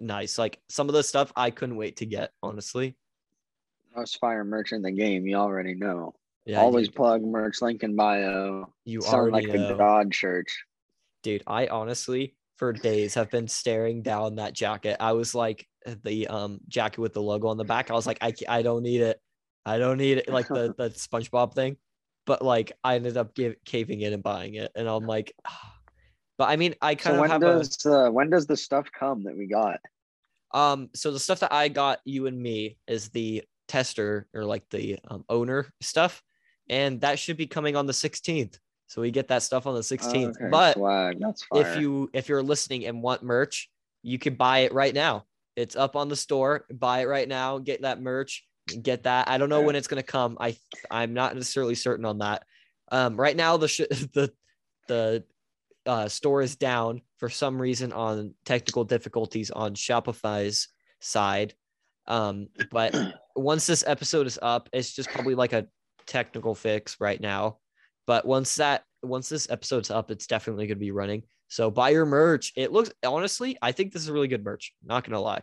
[0.01, 0.39] nice.
[0.39, 2.97] Like some of the stuff I couldn't wait to get, honestly.
[3.95, 5.27] Most fire merch in the game.
[5.27, 6.15] You already know.
[6.47, 8.73] Yeah, Always plug merch link in bio.
[8.85, 9.75] you Sound already like know.
[9.75, 10.65] a god church.
[11.23, 14.99] Dude i honestly for days have been staring down that jacket.
[15.01, 15.67] I was like
[16.05, 17.91] the um jacket with the logo on the back.
[17.91, 19.19] I was like i, I don't need it.
[19.65, 21.79] I don't need it like the the spongebob thing.
[22.27, 24.71] But like i ended up give, caving in and buying it.
[24.75, 25.75] And i'm like ah.
[26.37, 28.91] but i mean i kind So of when have does uh, when does the stuff
[28.93, 29.81] come that we got?
[30.53, 34.69] um so the stuff that i got you and me is the tester or like
[34.69, 36.23] the um, owner stuff.
[36.69, 38.59] And that should be coming on the 16th
[38.91, 41.23] so we get that stuff on the 16th Okay, but swag.
[41.55, 43.71] If you if you're listening and want merch
[44.03, 45.27] you can buy it right now.
[45.57, 46.65] It's up on the store.
[46.73, 48.45] Buy it right now get that merch
[48.83, 49.29] get that.
[49.29, 49.67] I don't know Okay.
[49.67, 50.37] when it's going to come.
[50.41, 50.57] I
[50.91, 52.43] i'm not necessarily certain on that.
[52.91, 53.83] Um right now the sh-
[54.13, 54.33] the
[54.89, 55.23] the
[55.87, 60.67] uh, store is down for some reason on technical difficulties on shopify's
[60.99, 61.55] side.
[62.09, 62.93] Um but
[63.37, 65.69] once this episode is up it's just probably like a
[66.07, 67.60] technical fix right now
[68.11, 71.23] but once that once this episode's up it's definitely going to be running.
[71.47, 72.53] So buy your merch.
[72.57, 75.43] It looks honestly i think this is really good merch not gonna lie.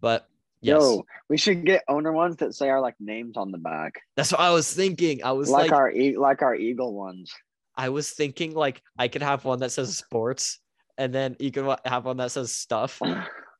[0.00, 0.26] But
[0.60, 0.80] yes.
[0.80, 4.32] Yo, we should get owner ones that say our like names on the back, that's
[4.32, 5.22] what i was thinking.
[5.22, 7.32] I was like, like, our like our eagle ones.
[7.76, 10.58] i was thinking like i could have one that says sports
[10.96, 13.00] and then you can have one that says stuff.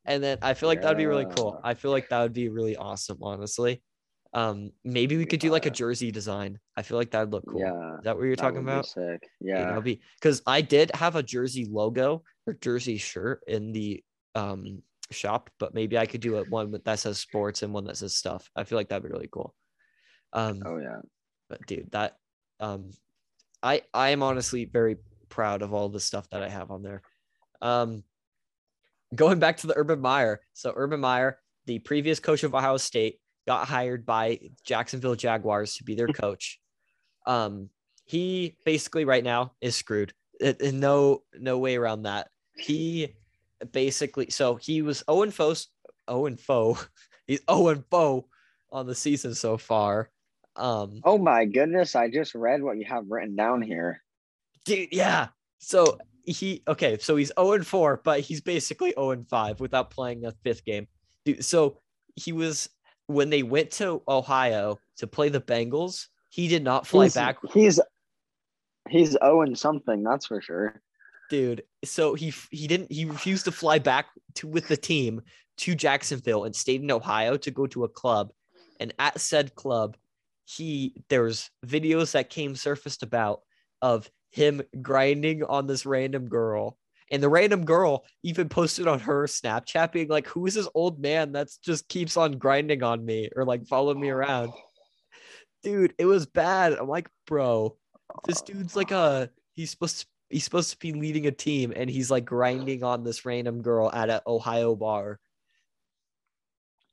[0.05, 1.61] And then i feel like that would be really cool.
[1.63, 3.83] I feel like that would be really awesome honestly
[4.35, 7.47] um maybe we could do like a jersey design i feel like that would look
[7.47, 9.23] cool Yeah, is that what you're talking about sick.
[9.41, 13.73] Yeah, Yeah, that'll be because I did have a jersey logo or jersey shirt in
[13.73, 14.05] the
[14.35, 17.97] um shop, but maybe I could do a one that says sports and one that
[17.97, 18.51] says stuff.
[18.55, 19.55] I feel like that'd be really cool.
[20.33, 21.01] Um, oh yeah.
[21.49, 22.17] but dude, that
[22.61, 22.91] um,
[23.63, 24.97] I I am honestly very
[25.29, 27.03] proud of all the stuff that I have on there.
[27.61, 28.05] Um,
[29.15, 33.21] going back to the Urban Meyer, so Urban Meyer, the previous coach of Ohio State,
[33.49, 36.61] got hired by Jacksonville Jaguars to be their coach.
[37.27, 37.71] Um,
[38.05, 40.13] he basically right now is screwed.
[40.41, 42.29] It, it- no no way around that.
[42.57, 43.15] He
[43.73, 45.55] basically so he was Owen Foe
[46.07, 46.79] Owen Foe.
[47.27, 48.27] He's Owen Foe
[48.71, 50.11] on the season so far.
[50.57, 51.95] Um, Oh my goodness!
[51.95, 54.03] I just read what you have written down here.
[54.65, 55.29] dude, yeah.
[55.59, 59.91] So he okay, so he's 0 and 4, but he's basically 0 and 5 without
[59.91, 60.87] playing a fifth game.
[61.25, 61.79] Dude, so
[62.17, 62.69] he was
[63.09, 67.39] when they went to Ohio to play the Bengals, he did not fly he's, back,
[67.53, 67.81] He's
[68.89, 70.05] he's owing something.
[70.05, 70.81] That's for sure.
[71.31, 71.63] dude.
[71.85, 74.07] So he he didn't he refused to fly back
[74.37, 75.23] to with the team
[75.59, 78.33] to Jacksonville and stayed in Ohio to go to a club.
[78.79, 79.97] And at said club,
[80.45, 83.41] he there's videos that came surfaced about
[83.81, 86.77] of him grinding on this random girl.
[87.11, 91.01] And the random girl even posted on her Snapchat being like, Who is this old
[91.01, 94.53] man that's just keeps on grinding on me or like following me around?
[95.63, 96.75] Dude, it was bad.
[96.75, 97.77] I'm like, bro,
[98.27, 101.89] this dude's like a he's supposed to he's supposed to be leading a team and
[101.89, 105.19] he's like grinding on this random girl at an Ohio bar.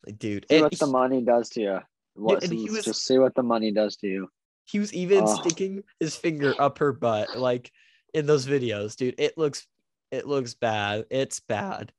[0.05, 1.80] Like, dude, See and what he- the money does to you.
[2.16, 4.30] What, and he was- just see what the money does to you.
[4.63, 5.36] He was even Oh.
[5.41, 7.72] sticking his finger up her butt, like
[8.13, 9.16] in those videos, dude.
[9.20, 9.68] It looks,
[10.16, 11.05] it looks bad.
[11.09, 11.91] It's bad.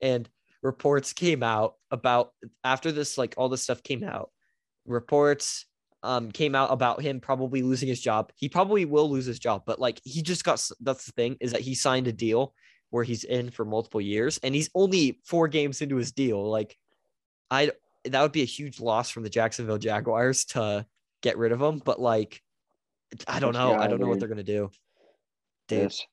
[0.00, 0.28] And
[0.62, 4.30] reports came out about after this, like all this stuff came out.
[4.86, 5.66] Reports
[6.02, 8.30] um came out about him probably losing his job.
[8.36, 10.66] He probably will lose his job, but like he just got.
[10.80, 12.54] That's the thing is that he signed a deal
[12.90, 16.48] where he's in for multiple years, and he's only four games into his deal.
[16.48, 16.76] Like,
[17.50, 17.72] I
[18.04, 20.86] that would be a huge loss from the Jacksonville Jaguars to
[21.22, 21.82] get rid of him.
[21.84, 22.42] But like,
[23.26, 23.74] I don't know.
[23.74, 24.70] I don't know what they're gonna do.
[25.68, 25.86] Dude.
[25.86, 26.06] This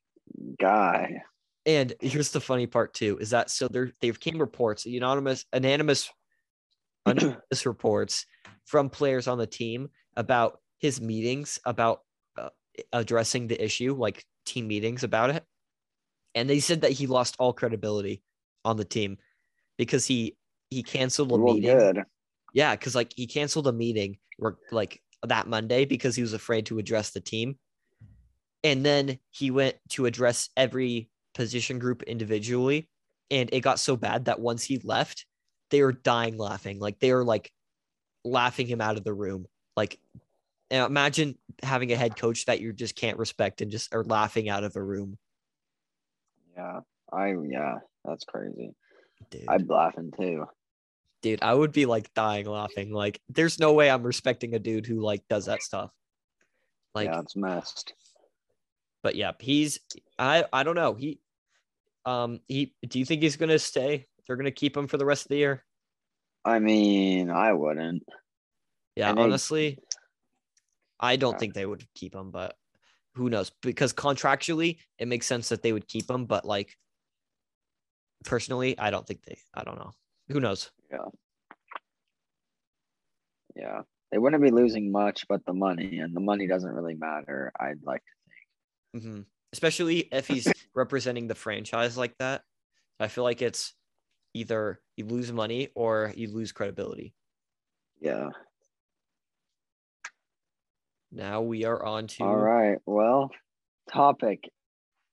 [0.59, 1.21] guy.
[1.65, 6.09] And here's the funny part too: is that so there there came reports, anonymous, anonymous,
[7.05, 8.25] anonymous reports
[8.65, 12.01] from players on the team about his meetings about
[12.37, 12.49] uh,
[12.91, 15.43] addressing the issue, like team meetings about it,
[16.33, 18.23] and they said that he lost all credibility
[18.65, 19.17] on the team
[19.77, 20.35] because he
[20.71, 21.77] he canceled a Well, meeting.
[21.77, 22.03] good.
[22.53, 24.17] Yeah, because like he canceled a meeting
[24.71, 27.59] like that Monday because he was afraid to address the team.
[28.63, 32.87] And then he went to address every position group individually.
[33.29, 35.25] And it got so bad that once he left,
[35.69, 36.79] they were dying laughing.
[36.79, 37.51] Like they were like
[38.25, 39.45] laughing him out of the room.
[39.77, 39.99] Like
[40.69, 44.63] imagine having a head coach that you just can't respect and just are laughing out
[44.63, 45.17] of a room.
[46.55, 46.81] Yeah.
[47.13, 48.73] I yeah, that's crazy.
[49.29, 49.45] Dude.
[49.49, 50.45] I'm laughing too.
[51.21, 52.91] dude, I would be like dying laughing.
[52.91, 55.91] Like, there's no way I'm respecting a dude who like does that stuff.
[56.93, 57.93] Like, yeah, it's messed.
[59.03, 59.79] But yeah, he's
[60.17, 60.93] I I don't know.
[60.93, 61.19] He
[62.05, 64.07] um he do you think he's gonna stay?
[64.25, 65.65] They're gonna keep him for the rest of the year?
[66.45, 68.03] I mean, I wouldn't.
[68.95, 69.77] Yeah, And honestly,
[70.99, 71.37] I don't Yeah.
[71.37, 72.57] think they would keep him, but
[73.13, 73.51] who knows?
[73.61, 76.77] Because contractually, it makes sense that they would keep him, but like
[78.25, 79.37] personally, I don't think they.
[79.53, 79.91] I don't know.
[80.29, 80.71] Who knows?
[80.91, 80.97] Yeah.
[83.55, 83.81] Yeah.
[84.11, 87.51] They wouldn't be losing much but the money, and the money doesn't really matter.
[87.59, 88.20] I'd like to
[88.93, 89.21] hmm
[89.53, 92.43] Especially if he's representing the franchise like that.
[92.99, 93.73] I feel like it's
[94.33, 97.13] either you lose money or you lose credibility.
[97.99, 98.29] Yeah.
[101.11, 102.77] Now we are on to All right.
[102.85, 103.29] Well,
[103.91, 104.49] topic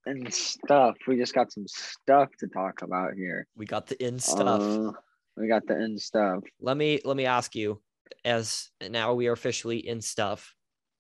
[0.07, 0.97] and stuff.
[1.07, 3.47] We just got some stuff to talk about here.
[3.57, 4.63] we got the in stuff.
[4.63, 4.93] Uh,
[5.37, 6.43] we got the end stuff.
[6.61, 7.81] let me let me ask you,
[8.25, 10.55] as now we are officially in stuff.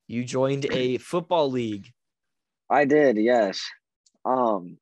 [0.07, 1.91] You joined a football league.
[2.71, 3.65] I did, yes.
[4.25, 4.79] Um,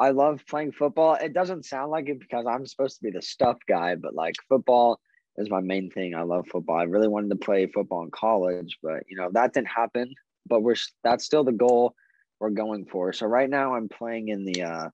[0.00, 1.14] I love playing football.
[1.14, 4.36] It doesn't sound like it because I'm supposed to be the stuff guy, but like
[4.48, 5.00] football
[5.36, 6.14] is my main thing.
[6.14, 6.76] I love football.
[6.76, 10.14] I really wanted to play football in college, but you know that didn't happen.
[10.46, 11.94] But we're that's still the goal
[12.40, 13.12] we're going for.
[13.12, 14.88] So right now I'm playing in the uh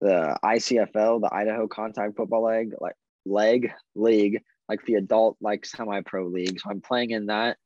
[0.00, 2.94] the ICFL, the Idaho Contact Football Leg, like
[3.26, 6.60] leg league, like the adult like semi-pro league.
[6.60, 7.58] So I'm playing in that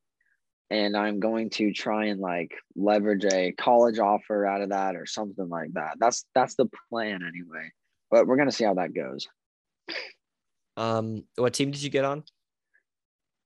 [0.73, 5.05] and I'm going to try and like leverage a college offer out of that or
[5.05, 5.97] something like that.
[6.01, 7.71] That's that's the plan anyway.
[8.11, 9.29] But we're gonna see how that goes.
[10.79, 12.25] Um, what team did you get on?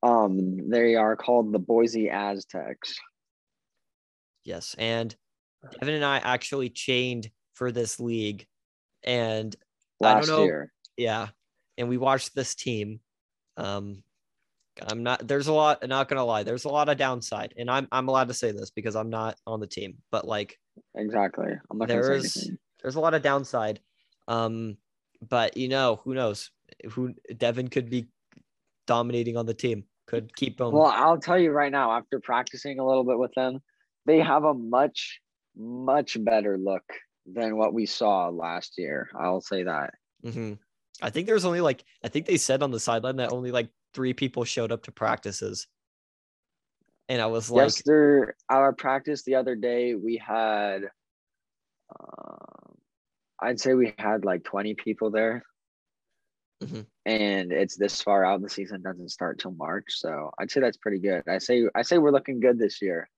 [0.05, 2.97] Um, they are called the Boise Aztecs.
[4.45, 5.14] Yes, and
[5.81, 8.47] Devin and I actually chained for this league,
[9.03, 9.55] and
[10.05, 10.45] I don't know.
[10.45, 10.72] year.
[10.97, 11.29] yeah,
[11.77, 13.01] and we watched this team.
[13.57, 14.05] Um,
[14.83, 15.27] I'm not.
[15.27, 15.87] There's a lot.
[15.87, 16.43] Not gonna lie.
[16.43, 19.39] There's a lot of downside, and I'm I'm allowed to say this because I'm not
[19.47, 19.97] on the team.
[20.11, 20.59] But like,
[20.95, 21.53] Exactly.
[21.70, 22.49] I'm not There's-
[22.83, 23.81] there's a lot of downside.
[24.29, 24.77] Um,
[25.29, 26.51] but you know, who knows?
[26.91, 28.07] Who Devin could be
[28.87, 29.85] dominating on the team.
[30.07, 30.72] Could keep him.
[30.72, 33.59] Well, I'll tell you right now, after practicing a little bit with them,
[34.05, 35.20] they have a much,
[35.57, 36.85] much better look
[37.27, 39.09] than what we saw last year.
[39.18, 39.95] I'll say that.
[40.22, 40.55] hmm
[41.03, 43.68] I think there's only like I think they said on the sideline that only like
[43.97, 45.66] three people showed up to practices,
[47.09, 50.82] and I was like, Yesterday, our practice the other day, we had,
[51.99, 52.76] um,
[53.40, 55.42] I'd say we had like 20 people there.
[56.62, 56.86] Mhm.
[57.05, 58.40] And it's this far out.
[58.42, 61.22] The season doesn't start till March, so I'd say that's pretty good.
[61.28, 63.09] I say I say we're looking good this year.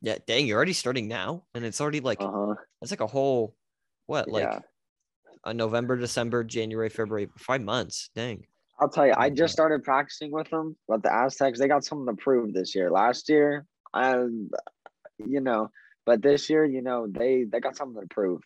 [0.00, 2.54] yeah, dang, you're already starting now, and it's already like Uh huh.
[2.82, 3.54] it's like a whole
[4.06, 4.60] what like Yeah.
[5.44, 8.10] uh, November, December, January, February, five months.
[8.14, 8.46] Dang.
[8.80, 12.14] I'll tell you, I just started practicing with them, but the Aztecs they got something
[12.14, 12.90] to prove this year.
[12.90, 14.14] Last year, I,
[15.18, 15.70] you know,
[16.06, 18.40] but this year, you know, they they got something to prove.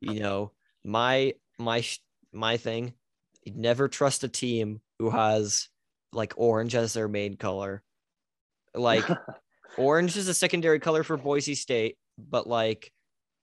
[0.00, 0.52] you know
[0.84, 1.84] my my
[2.32, 2.94] my thing
[3.46, 5.68] never trust a team who has
[6.12, 7.82] like orange as their main color.
[8.74, 9.04] Like
[9.76, 12.92] orange is a secondary color for boise state but like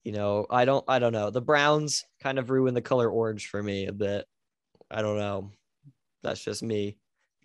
[0.03, 1.29] you know i don't i don't know.
[1.29, 4.25] The browns kind of ruin the color orange for me a bit.
[4.91, 5.51] I don't know
[6.23, 6.97] that's just me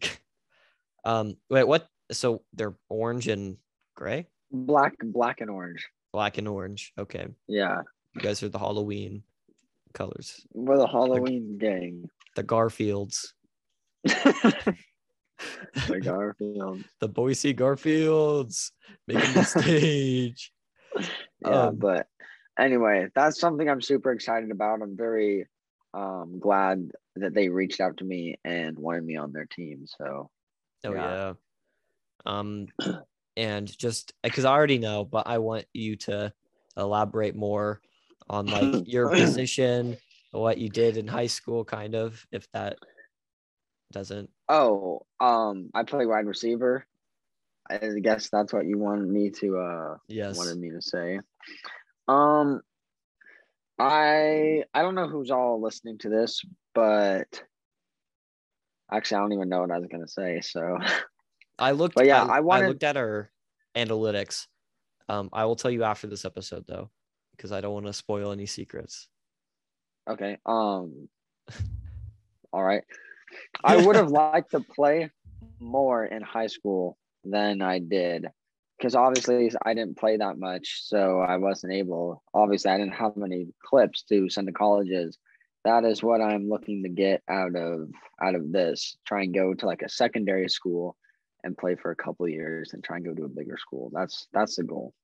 [1.05, 3.57] um wait what so they're orange and
[3.97, 5.89] gray black, black and orange.
[6.13, 7.83] black and orange okay Yeah,
[8.15, 9.23] you guys are the halloween
[9.93, 12.09] colors we're the Halloween gang.
[12.37, 13.33] the garfields
[14.05, 16.83] the Garfield.
[17.01, 18.71] the Boise Garfields
[19.09, 20.53] making the stage.
[21.41, 22.07] Yeah, Um, but
[22.59, 24.83] anyway, that's something I'm super excited about.
[24.83, 25.47] I'm very
[25.95, 29.87] um glad that they reached out to me and wanted me on their team.
[29.87, 30.31] So
[30.85, 31.01] Oh Yeah.
[31.03, 31.33] yeah.
[32.27, 32.67] Um,
[33.37, 36.33] and just because I already know, but I want you to
[36.77, 37.81] elaborate more
[38.29, 39.97] on like your position,
[40.31, 42.79] what you did in high school, kind of, if that
[43.93, 44.31] doesn't.
[44.49, 46.87] oh, um, I play wide receiver.
[47.71, 50.37] I guess that's what you wanted me to uh Yes.
[50.37, 51.21] wanted me to say.
[52.09, 52.61] Um,
[53.79, 56.43] I I don't know who's all listening to this,
[56.75, 57.43] but
[58.93, 60.41] actually I don't even know what I was gonna say.
[60.41, 60.79] So
[61.59, 61.95] I looked.
[61.95, 63.31] But yeah, I, I wanted- looked at our
[63.75, 64.47] analytics.
[65.09, 66.91] Um, I will tell you after this episode though,
[67.37, 69.09] because I don't want to spoil any secrets.
[70.09, 70.39] Okay.
[70.47, 71.09] Um.
[72.53, 72.85] All right.
[73.65, 75.11] I would have liked to play
[75.59, 78.29] more in high school than I did,
[78.79, 82.23] because obviously I didn't play that much, so I wasn't able.
[82.35, 85.19] Obviously, I didn't have many clips to send to colleges.
[85.65, 87.89] That is what I'm looking to get out of
[88.23, 88.97] out of this.
[89.07, 90.97] Try and go to like a secondary school
[91.43, 93.91] and play for a couple of years, and try and go to a bigger school.
[93.95, 94.95] That's that's the goal.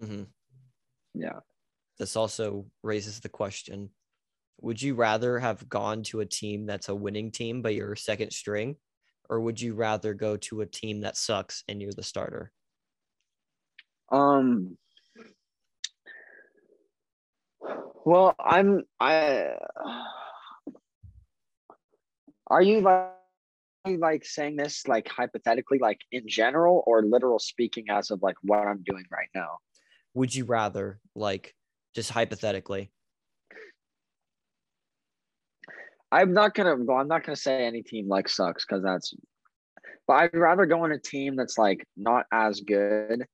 [0.00, 0.26] Mhm.
[1.14, 1.40] Yeah.
[1.98, 3.90] This also raises the question:
[4.60, 8.32] Would you rather have gone to a team that's a winning team but you're second
[8.32, 8.76] string,
[9.28, 12.52] or would you rather go to a team that sucks and you're the starter?
[14.12, 14.76] Um.
[18.04, 18.82] Well, I'm.
[19.00, 19.54] I.
[22.46, 23.12] Are you like
[23.84, 28.22] are you, like saying this like hypothetically, like in general, or literal speaking as of
[28.22, 29.58] like what I'm doing right now?
[30.14, 31.54] Would you rather, like,
[31.94, 32.92] just hypothetically?
[36.12, 36.76] I'm not gonna.
[36.76, 39.14] Well, I'm not gonna say any team like sucks because that's.
[40.06, 43.24] But I'd rather go on a team that's like not as good,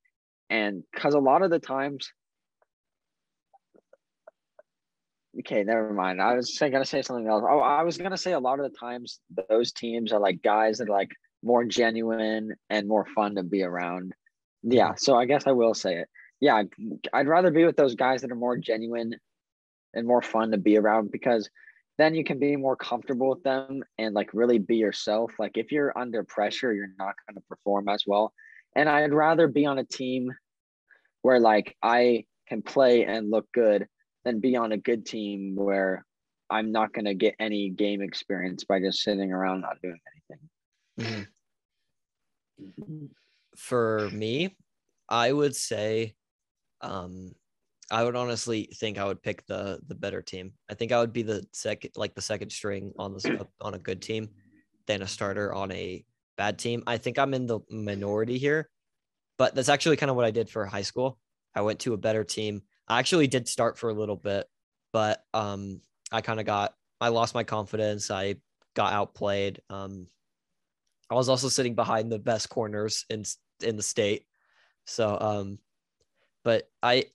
[0.51, 2.13] and because a lot of the times.
[5.41, 6.21] Okay, never mind.
[6.21, 7.45] I was gonna say something else.
[7.49, 10.79] Oh, I was gonna say a lot of the times those teams are like guys
[10.79, 11.11] that are like
[11.43, 14.15] more genuine and more fun to be around.
[14.63, 14.97] Yeah, mm-hmm.
[14.99, 16.09] so I guess I will say it.
[16.41, 16.69] Yeah, I'd,
[17.13, 19.15] I'd rather be with those guys that are more genuine
[19.95, 21.49] and more fun to be around because
[21.99, 25.33] then you can be more comfortable with them and like really be yourself.
[25.39, 28.33] Like if you're under pressure, you're not going to perform as well.
[28.75, 30.33] And I'd rather be on a team
[31.23, 33.87] where like I can play and look good
[34.25, 36.05] than be on a good team where
[36.51, 40.01] I'm not going to get any game experience by just sitting around not doing
[40.99, 41.27] anything.
[42.59, 43.11] Mhm.
[43.57, 44.57] For me,
[45.09, 46.15] I would say,
[46.81, 47.35] um,
[47.91, 50.53] I would honestly think I would pick the the better team.
[50.71, 53.25] I think I would be the second, like the second string on this
[53.61, 54.29] on a good team,
[54.87, 56.05] than a starter on a
[56.39, 56.83] bad team.
[56.87, 58.71] I think I'm in the minority here,
[59.37, 61.19] but that's actually kind of what I did for high school.
[61.55, 62.63] I went to a better team.
[62.89, 64.47] I actually did start for a little bit,
[64.93, 68.11] but um, I kind of got I lost my confidence.
[68.11, 68.37] I
[68.75, 69.61] got outplayed.
[69.69, 70.07] Um,
[71.11, 73.25] I was also sitting behind the best corners in
[73.63, 74.25] in the state.
[74.85, 75.59] So um
[76.45, 77.07] but I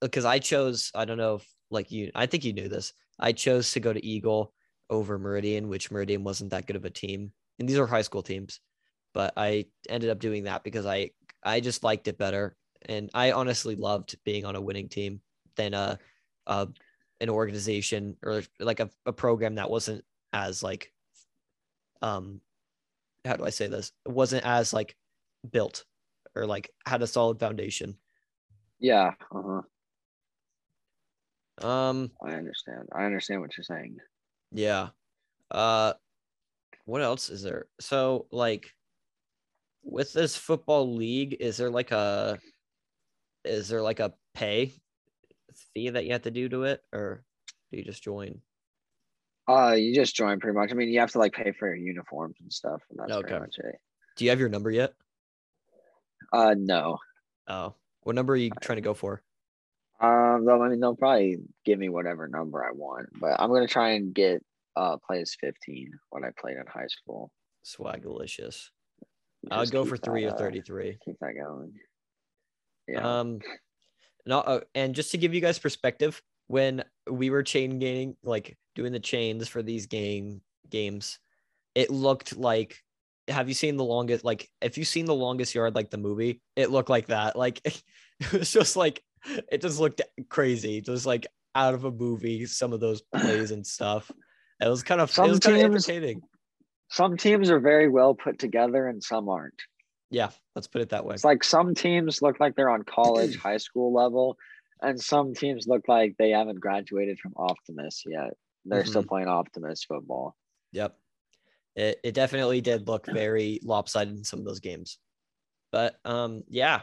[0.00, 2.92] because I chose I don't know if like you I think you knew this.
[3.18, 4.52] I chose to go to Eagle
[4.88, 7.32] over Meridian, which Meridian wasn't that good of a team.
[7.58, 8.60] And these are high school teams.
[9.12, 11.10] But I ended up doing that because I
[11.42, 15.20] I just liked it better and I honestly loved being on a winning team
[15.56, 15.98] than a,
[16.46, 16.68] a
[17.20, 20.92] an organization or like a, a program that wasn't as like
[22.02, 22.40] um
[23.24, 23.92] how do I say this?
[24.06, 24.96] It wasn't as like
[25.50, 25.84] built
[26.34, 27.96] or like had a solid foundation.
[28.78, 29.62] Yeah, uh-huh.
[31.66, 32.88] Um, I understand.
[32.94, 33.98] I understand what you're saying.
[34.52, 34.88] yeah.
[35.50, 35.92] Uh,
[36.86, 37.66] what else is there?
[37.80, 38.72] So like,
[39.82, 42.38] with this football league, is there like a,
[43.44, 44.72] is there like a pay
[45.74, 47.24] fee that you have to do to it, or
[47.72, 48.42] do you just join?
[49.48, 50.70] Uh, you just join pretty much.
[50.70, 53.22] I mean, you have to like pay for your uniforms and stuff, and that's Okay.
[53.28, 53.76] pretty much it.
[54.16, 54.94] Do you have your number yet?
[56.32, 56.98] Uh, no.
[57.46, 59.22] Oh, what number are you trying to go for?
[60.00, 63.90] Um, I mean, they'll probably give me whatever number I want, but I'm gonna try
[63.90, 64.42] and get
[64.76, 67.30] uh play as 15 when I played in high school.
[67.64, 68.70] Swagalicious.
[69.50, 70.98] I Just would go for three that, or uh, 33.
[71.04, 71.72] Keep that going.
[72.88, 73.20] Yeah.
[73.20, 73.40] Um,
[74.26, 78.56] no, uh, and just to give you guys perspective, when we were chain gaining, like
[78.74, 81.18] doing the chains for these game games,
[81.74, 82.76] it looked like.
[83.28, 84.24] Have you seen the longest?
[84.24, 87.36] Like, if you've seen the longest yard, like the movie, it looked like that.
[87.36, 87.60] Like,
[88.20, 92.44] it was just like it just looked crazy, just like out of a movie.
[92.46, 94.10] Some of those plays and stuff.
[94.60, 96.22] It was kind of it was kind of entertaining.
[96.90, 99.62] Some teams are very well put together and some aren't.
[100.10, 101.14] Yeah, let's put it that way.
[101.14, 104.36] It's like some teams look like they're on college, high school level,
[104.82, 108.32] and some teams look like they haven't graduated from Optimist yet.
[108.64, 110.36] They're still playing Optimist football.
[110.72, 110.96] Yep.
[111.76, 114.98] It, it definitely did look very lopsided in some of those games.
[115.72, 116.82] But um yeah.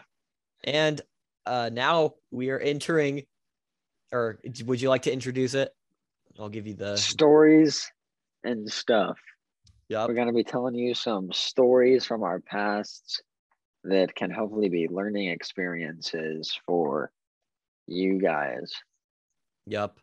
[0.63, 1.01] And
[1.45, 3.23] uh now we are entering
[4.11, 5.71] or would you like to introduce it?
[6.39, 7.91] I'll give you the Stories
[8.43, 9.17] and stuff.
[9.89, 10.07] Yep.
[10.07, 13.23] We're going to be telling you some stories from our past
[13.83, 17.11] that can hopefully be learning experiences for
[17.87, 18.73] you guys.
[19.67, 19.99] Yep.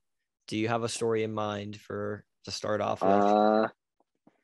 [0.49, 3.11] Do you have a story in mind for to start off with?
[3.11, 3.69] Uh,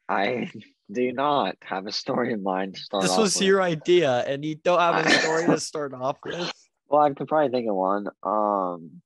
[0.09, 0.51] I
[0.93, 3.45] do not have a story in mind to start This was with?
[3.45, 6.53] your idea, and you don't have a story to start off with.
[6.88, 8.09] Well, I could probably think of one.
[8.22, 9.03] Um,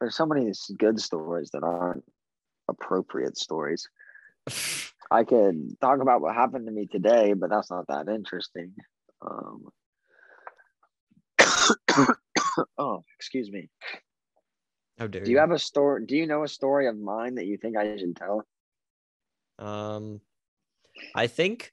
[0.00, 2.04] there's so many good stories that aren't
[2.68, 3.88] appropriate stories.
[5.12, 8.72] I could talk about what happened to me today, but that's not that interesting.
[9.20, 9.66] Um,
[12.78, 13.68] oh, excuse me.
[14.98, 16.06] How dare Do you have a story?
[16.06, 18.46] Do you know a story of mine that you think I should tell?
[19.58, 20.20] Um,
[21.14, 21.72] I think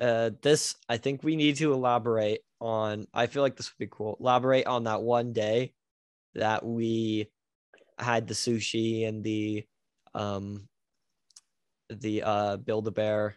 [0.00, 0.76] uh this.
[0.88, 3.06] I think we need to elaborate on.
[3.12, 4.16] I feel like this would be cool.
[4.18, 5.74] Elaborate on that one day
[6.34, 7.30] that we
[7.98, 9.66] had the sushi and the
[10.14, 10.68] um
[11.90, 13.36] the uh build a bear.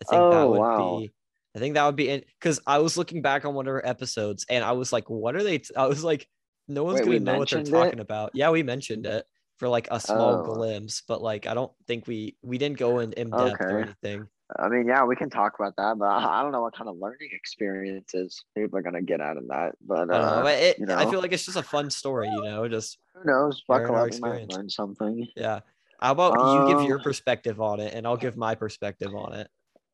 [0.00, 0.98] I think that Oh, would wow.
[0.98, 1.12] be.
[1.54, 3.84] I think that would be in because I was looking back on one of our
[3.84, 5.58] episodes and I was like, what are they?
[5.58, 5.74] T-?
[5.76, 6.28] I was like,
[6.68, 7.84] no one's Wait, gonna know what they're mentioned it?
[7.86, 8.30] talking about.
[8.34, 9.26] Yeah, we mentioned it
[9.58, 10.42] for like a small Oh.
[10.42, 14.26] glimpse, but like I don't think we we didn't go in in depth or anything.
[14.58, 16.88] I mean, yeah, we can talk about that, but I I don't know what kind
[16.88, 19.72] of learning experiences people are gonna get out of that.
[19.80, 20.14] But I know.
[20.14, 22.68] uh, but it, you I feel like it's just a fun story, you know.
[22.68, 23.62] Just who knows?
[23.68, 25.26] Buckle up, you might learn something.
[25.36, 25.60] yeah.
[26.00, 29.34] How about you give your Um, perspective on it, and I'll give my perspective on
[29.34, 29.50] it.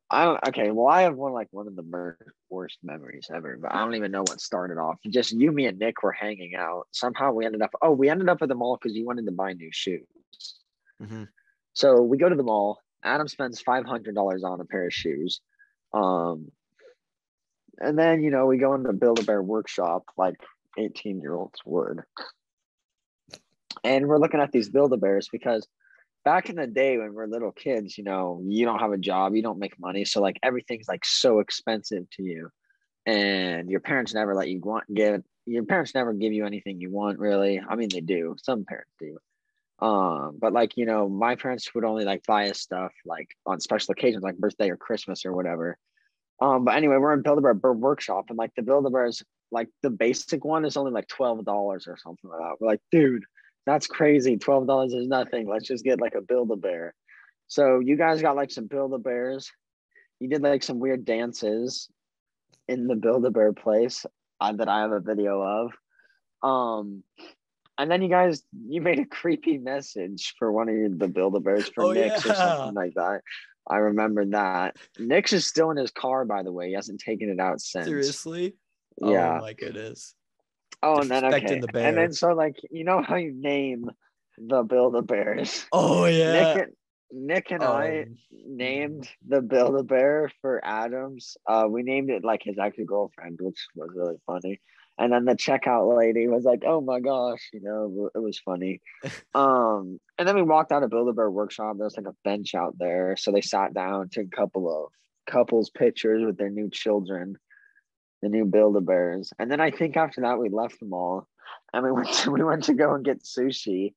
[0.09, 0.39] I don't.
[0.47, 2.15] Okay, well, I have one like one of the
[2.49, 4.99] worst memories ever, but I don't even know what started off.
[5.09, 6.87] Just you, me, and Nick were hanging out.
[6.91, 7.71] Somehow we ended up.
[7.81, 10.07] Oh, we ended up at the mall because you wanted to buy new shoes.
[11.01, 11.27] Mhm.
[11.73, 12.79] So we go to the mall.
[13.03, 15.41] Adam spends five hundred dollars on a pair of shoes.
[15.93, 16.51] Um,
[17.79, 20.41] and then you know we go into Build a Bear workshop like
[20.77, 22.01] eighteen year olds would,
[23.83, 25.67] and we're looking at these Build a Bears because
[26.27, 29.33] back in the day when we're little kids, you know, you don't have a job,
[29.33, 32.49] you don't make money, so like everything's like so expensive to you,
[33.05, 36.91] and your parents never let you want give your parents never give you anything you
[36.91, 37.61] want really.
[37.61, 38.35] I mean, they do.
[38.43, 39.17] Some parents do.
[39.79, 43.61] Um, but like you know, my parents would only like buy us stuff like on
[43.61, 45.77] special occasions, like birthday or Christmas or whatever.
[46.41, 48.89] Um, but anyway, we're in Build a Bear Bear workshop, and like the Build a
[48.89, 52.55] Bears, like the basic one is only like twelve dollars or something like that.
[52.59, 53.23] We're like, dude,
[53.67, 54.37] that's crazy.
[54.37, 55.47] Twelve dollars is nothing.
[55.47, 56.95] Let's just get like a Build a Bear.
[57.47, 59.51] So you guys got like some Build a Bears.
[60.19, 61.89] You did like some weird dances
[62.67, 64.05] in the Build a Bear place
[64.41, 65.73] uh, that I have a video of.
[66.41, 67.03] Um,
[67.77, 71.35] and then you guys you made a creepy message for one of your, the Build
[71.35, 73.21] a Bears for Oh, Nick's or something like that.
[73.69, 74.77] I remember that.
[74.97, 76.69] Nick's is still in his car, by the way.
[76.69, 77.85] He hasn't taken it out since.
[77.85, 78.55] Seriously?
[79.01, 79.39] Yeah.
[79.39, 80.15] Oh my goodness.
[80.83, 81.59] Oh, and then okay.
[81.59, 83.89] the And then so like you know how you name
[84.37, 85.65] the Build a Bears.
[85.71, 86.31] Oh yeah.
[86.31, 86.73] Nick and
[87.27, 91.37] Nick and I Um, named the Build a Bear for Adams.
[91.47, 94.59] Uh, we named it like his ex girlfriend, which was really funny.
[94.99, 98.81] And then the checkout lady was like, "Oh my gosh," you know, it was funny.
[99.35, 101.77] um, and then we walked out of Build a Bear workshop.
[101.77, 104.91] There's like a bench out there, so they sat down, took a couple of
[105.31, 107.37] couples pictures with their new children,
[108.21, 109.31] the new Build a Bears.
[109.39, 111.27] And then I think after that we left the mall,
[111.73, 113.93] and we went to, we went to go and get sushi.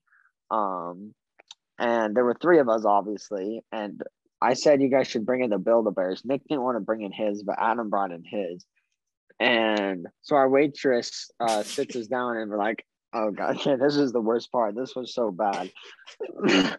[0.50, 1.14] Um,
[1.78, 3.62] and there were three of us obviously.
[3.72, 4.02] And
[4.42, 6.80] i said you guys should bring in the build a bears nick didn't want to
[6.80, 8.64] bring in his but adam brought in his.
[9.38, 13.96] And so our waitress uh, sits us down and we're like oh god yeah, this
[13.96, 14.74] is the worst part.
[14.76, 15.70] This was so bad.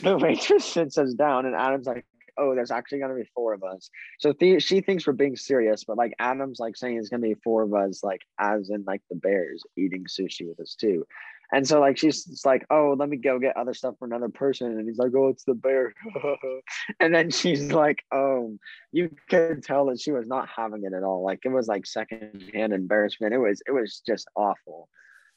[0.00, 2.04] The waitress sits us down and adam's like
[2.38, 5.84] oh there's actually to be four of us so th- she thinks we're being serious
[5.84, 9.02] but like adam's like saying it's to be four of us like as in like
[9.10, 11.04] the bears eating sushi with us too
[11.52, 14.78] and so like she's like, oh, let me go get other stuff for another person.
[14.78, 15.92] And he's like, oh, it's the bear.
[17.00, 18.56] and then she's like, oh,
[18.90, 21.22] you could tell that she was not having it at all.
[21.22, 23.34] Like it was like secondhand embarrassment.
[23.34, 24.88] It was it was just awful.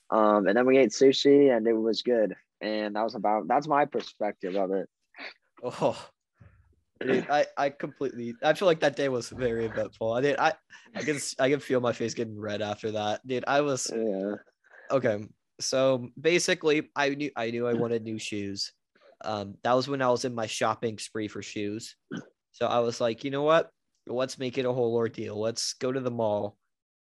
[0.09, 2.33] Um, and then we ate sushi and it was good.
[2.61, 4.87] And that was about that's my perspective of it.
[5.61, 5.97] Oh,
[6.99, 8.35] dude, I, I completely.
[8.43, 10.13] I feel like that day was very eventful.
[10.13, 10.37] I did.
[10.37, 10.53] I,
[10.95, 13.43] I can, I can feel my face getting red after that, dude.
[13.47, 14.35] I was Yeah.
[14.91, 15.25] okay.
[15.59, 18.73] So basically, I knew, I knew I wanted new shoes.
[19.23, 21.95] Um, that was when I was in my shopping spree for shoes.
[22.51, 23.69] So I was like, you know what?
[24.07, 25.39] Let's make it a whole ordeal.
[25.39, 26.57] Let's go to the mall.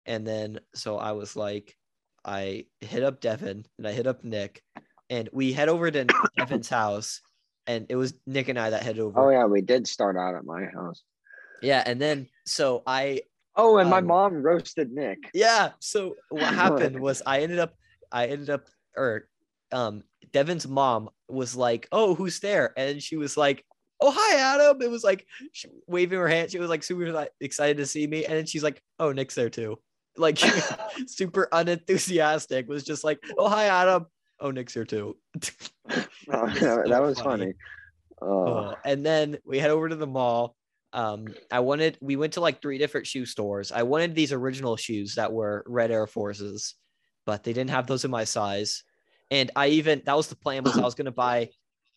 [0.06, 1.76] And then, so I was like,
[2.24, 4.62] I hit up Devin and I hit up Nick,
[5.10, 6.06] and we head over to
[6.38, 7.22] Devin's house.
[7.68, 9.20] And it was Nick and I that headed over.
[9.20, 11.02] Oh yeah, we did start out at my house.
[11.62, 13.22] Yeah, and then so I
[13.56, 15.20] Oh, and my Um, mom roasted Nick.
[15.34, 17.76] yeah, so what happened was I ended up
[18.12, 19.28] I ended up or
[19.72, 23.64] um Devin's mom was like, "Oh, who's there?" And she was like,
[24.02, 26.52] "Oh, hi Adam." It was like she, waving her hand.
[26.52, 29.36] She was like super like, excited to see me and then she's like, "Oh, Nick's
[29.36, 29.80] there too."
[30.18, 30.38] Like
[31.08, 34.08] super unenthusiastic was just like, "Oh, hi Adam."
[34.44, 35.18] Oh, Nick's here too.
[36.32, 37.44] Oh, was that, so that was funny.
[37.44, 37.54] funny.
[38.22, 40.56] Oh, Oh, and then we head over to the mall.
[40.94, 43.72] Um, I wanted we went to like three different shoe stores.
[43.72, 46.76] I wanted these original shoes that were red Air Forces,
[47.26, 48.84] but they didn't have those in my size.
[49.32, 51.50] And I even that was the plan was I was gonna buy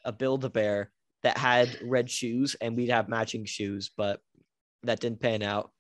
[0.05, 0.91] a Build a Bear
[1.23, 4.21] that had red shoes and we'd have matching shoes, but
[4.85, 5.71] that didn't pan out.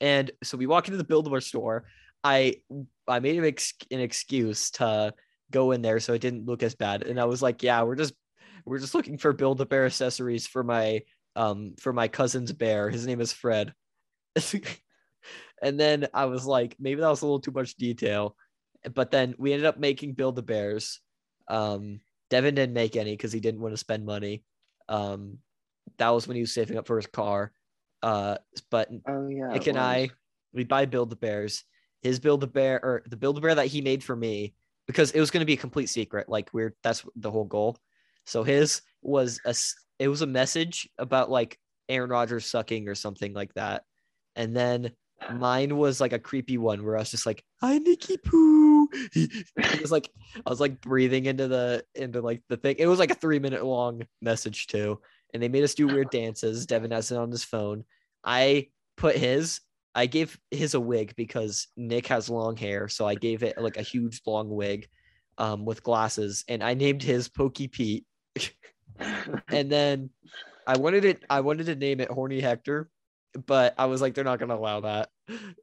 [0.00, 1.86] And so we walk into the Build a Bear store.
[2.22, 2.56] I
[3.08, 5.14] I made an, ex- an excuse to
[5.50, 7.02] go in there so it didn't look as bad.
[7.02, 8.14] And I was like, yeah, we're just
[8.64, 11.02] we're just looking for build a bear accessories for my
[11.36, 12.90] um for my cousin's bear.
[12.90, 13.72] His name is Fred.
[15.62, 18.36] and then I was like, maybe that was a little too much detail.
[18.94, 21.00] But then we ended up making build a bears.
[21.48, 24.44] Um Devin didn't make any because he didn't want to spend money.
[24.88, 25.38] Um
[25.96, 27.52] that was when he was saving up for his car.
[28.02, 28.36] Uh
[28.70, 29.48] but oh yeah.
[29.48, 30.10] Nick and I,
[30.52, 31.64] we buy Build the Bears.
[32.02, 34.54] His Build a Bear or the Build a Bear that he made for me
[34.88, 36.28] because it was going to be a complete secret.
[36.28, 37.76] Like we're that's the whole goal.
[38.26, 39.54] So his was a
[40.00, 41.58] it was a message about like
[41.88, 43.84] Aaron Rodgers sucking or something like that,
[44.34, 44.92] and then
[45.32, 49.80] mine was like a creepy one where I was just like, "Hi, Nicky Poo." it
[49.80, 52.76] was like I was like breathing into the into like the thing.
[52.78, 55.00] It was like a three minute long message too,
[55.32, 56.66] and they made us do weird dances.
[56.66, 57.84] Devin has it on his phone.
[58.24, 59.60] I put his.
[59.98, 63.76] I gave his a wig because Nick has long hair, so I gave it like
[63.76, 64.86] a huge long wig,
[65.38, 68.04] um, with glasses, and I named his Pokey Pete.
[69.48, 70.10] and then
[70.68, 71.24] I wanted it.
[71.28, 72.88] I wanted to name it Horny Hector,
[73.44, 75.08] but I was like, they're not gonna allow that.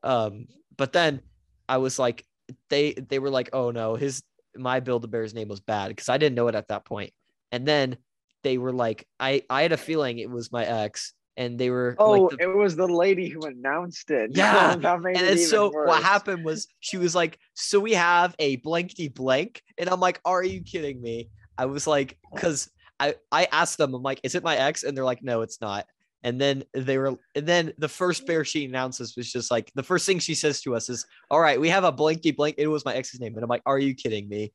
[0.04, 1.22] Um, but then
[1.70, 2.26] I was like,
[2.70, 4.22] they they were like, oh no, his
[4.58, 7.14] my Build a Bear's name was bad because I didn't know it at that point.
[7.54, 7.96] And then
[8.44, 11.96] they were like, I I had a feeling it was my ex, and they were
[12.00, 14.32] Oh, like, the- it was the lady who announced it.
[14.36, 15.88] Yeah, and it so worse.
[15.88, 20.20] what happened was she was like, "So we have a blankety blank," and I'm like,
[20.26, 22.70] "Are you kidding me?" I was like, because
[23.00, 25.60] I I asked them, I'm like, "Is it my ex?" And they're like, "No, it's
[25.62, 25.86] not."
[26.24, 29.84] And then they were, and then the first bear she announces was just like the
[29.84, 32.68] first thing she says to us is, "All right, we have a blanky blank." It
[32.68, 34.52] was my ex's name, and I'm like, "Are you kidding me?"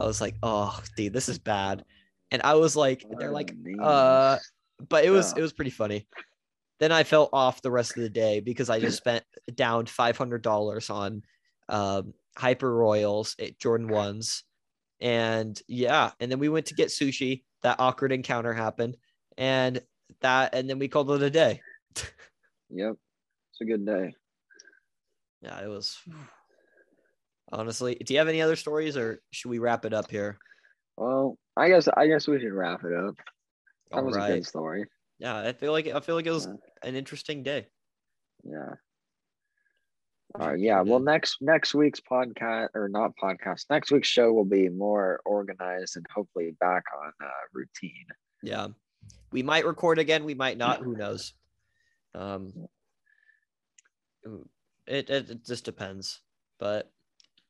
[0.00, 1.84] I was like, "Oh, dude, this is bad."
[2.30, 4.38] And I was like, they're like, uh,
[4.88, 5.38] but it was Yeah.
[5.38, 6.06] it was pretty funny.
[6.78, 9.24] Then I felt off the rest of the day because I just spent
[9.54, 11.22] down five hundred dollars on
[11.68, 14.44] um, Hyper Royals Air Jordan ones,
[15.00, 17.42] and yeah, and then we went to get sushi.
[17.62, 18.96] That awkward encounter happened,
[19.36, 19.82] and
[20.22, 21.60] that, and then we called it a day.
[22.70, 22.94] Yep,
[23.50, 24.14] it's a good day.
[25.42, 25.98] Yeah, it was.
[27.52, 30.38] Honestly, do you have any other stories, or should we wrap it up here?
[30.96, 33.16] Well, I guess I guess we should wrap it up.
[33.90, 34.86] That All was a good story.
[35.18, 36.88] Yeah, I feel like I feel like it was Yeah.
[36.88, 37.66] an interesting day.
[38.44, 38.74] Yeah.
[40.38, 40.58] All right.
[40.58, 40.80] Yeah.
[40.82, 43.64] Well, next next week's podcast or not podcast.
[43.68, 48.06] Next week's show will be more organized and hopefully back on uh, routine.
[48.42, 48.68] Yeah.
[49.32, 51.34] We might record again, we might not, who knows.
[52.14, 52.68] Um
[54.86, 56.20] it, it, it just depends.
[56.58, 56.90] But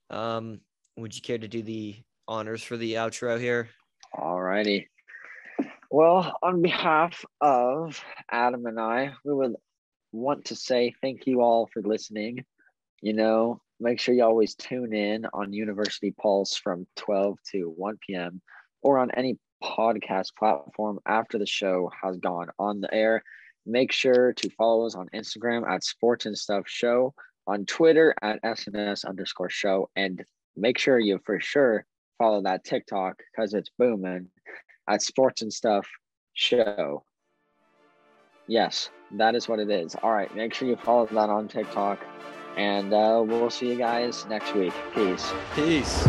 [0.08, 0.60] um
[0.96, 3.68] would you care to do the honors for the outro here?
[4.16, 4.89] All righty.
[5.92, 9.56] Well, on behalf of Adam and I, we would
[10.12, 12.44] want to say thank you all for listening.
[13.02, 17.98] You know, make sure you always tune in on University Pulse from 12 to 1
[18.06, 18.40] p.m.
[18.82, 23.24] or on any podcast platform after the show has gone on the air.
[23.66, 27.14] Make sure to follow us on Instagram at Sports and Stuff Show,
[27.48, 30.24] on Twitter at SNS underscore show, and
[30.56, 31.84] make sure you for sure
[32.16, 34.28] follow that TikTok because it's booming
[34.90, 35.86] at Sports and Stuff
[36.34, 37.04] Show.
[38.46, 39.94] Yes, that is what it is.
[40.02, 42.00] All right, make sure you follow that on TikTok,
[42.56, 44.74] and uh, we'll see you guys next week.
[44.94, 45.32] Peace.
[45.54, 46.06] Peace.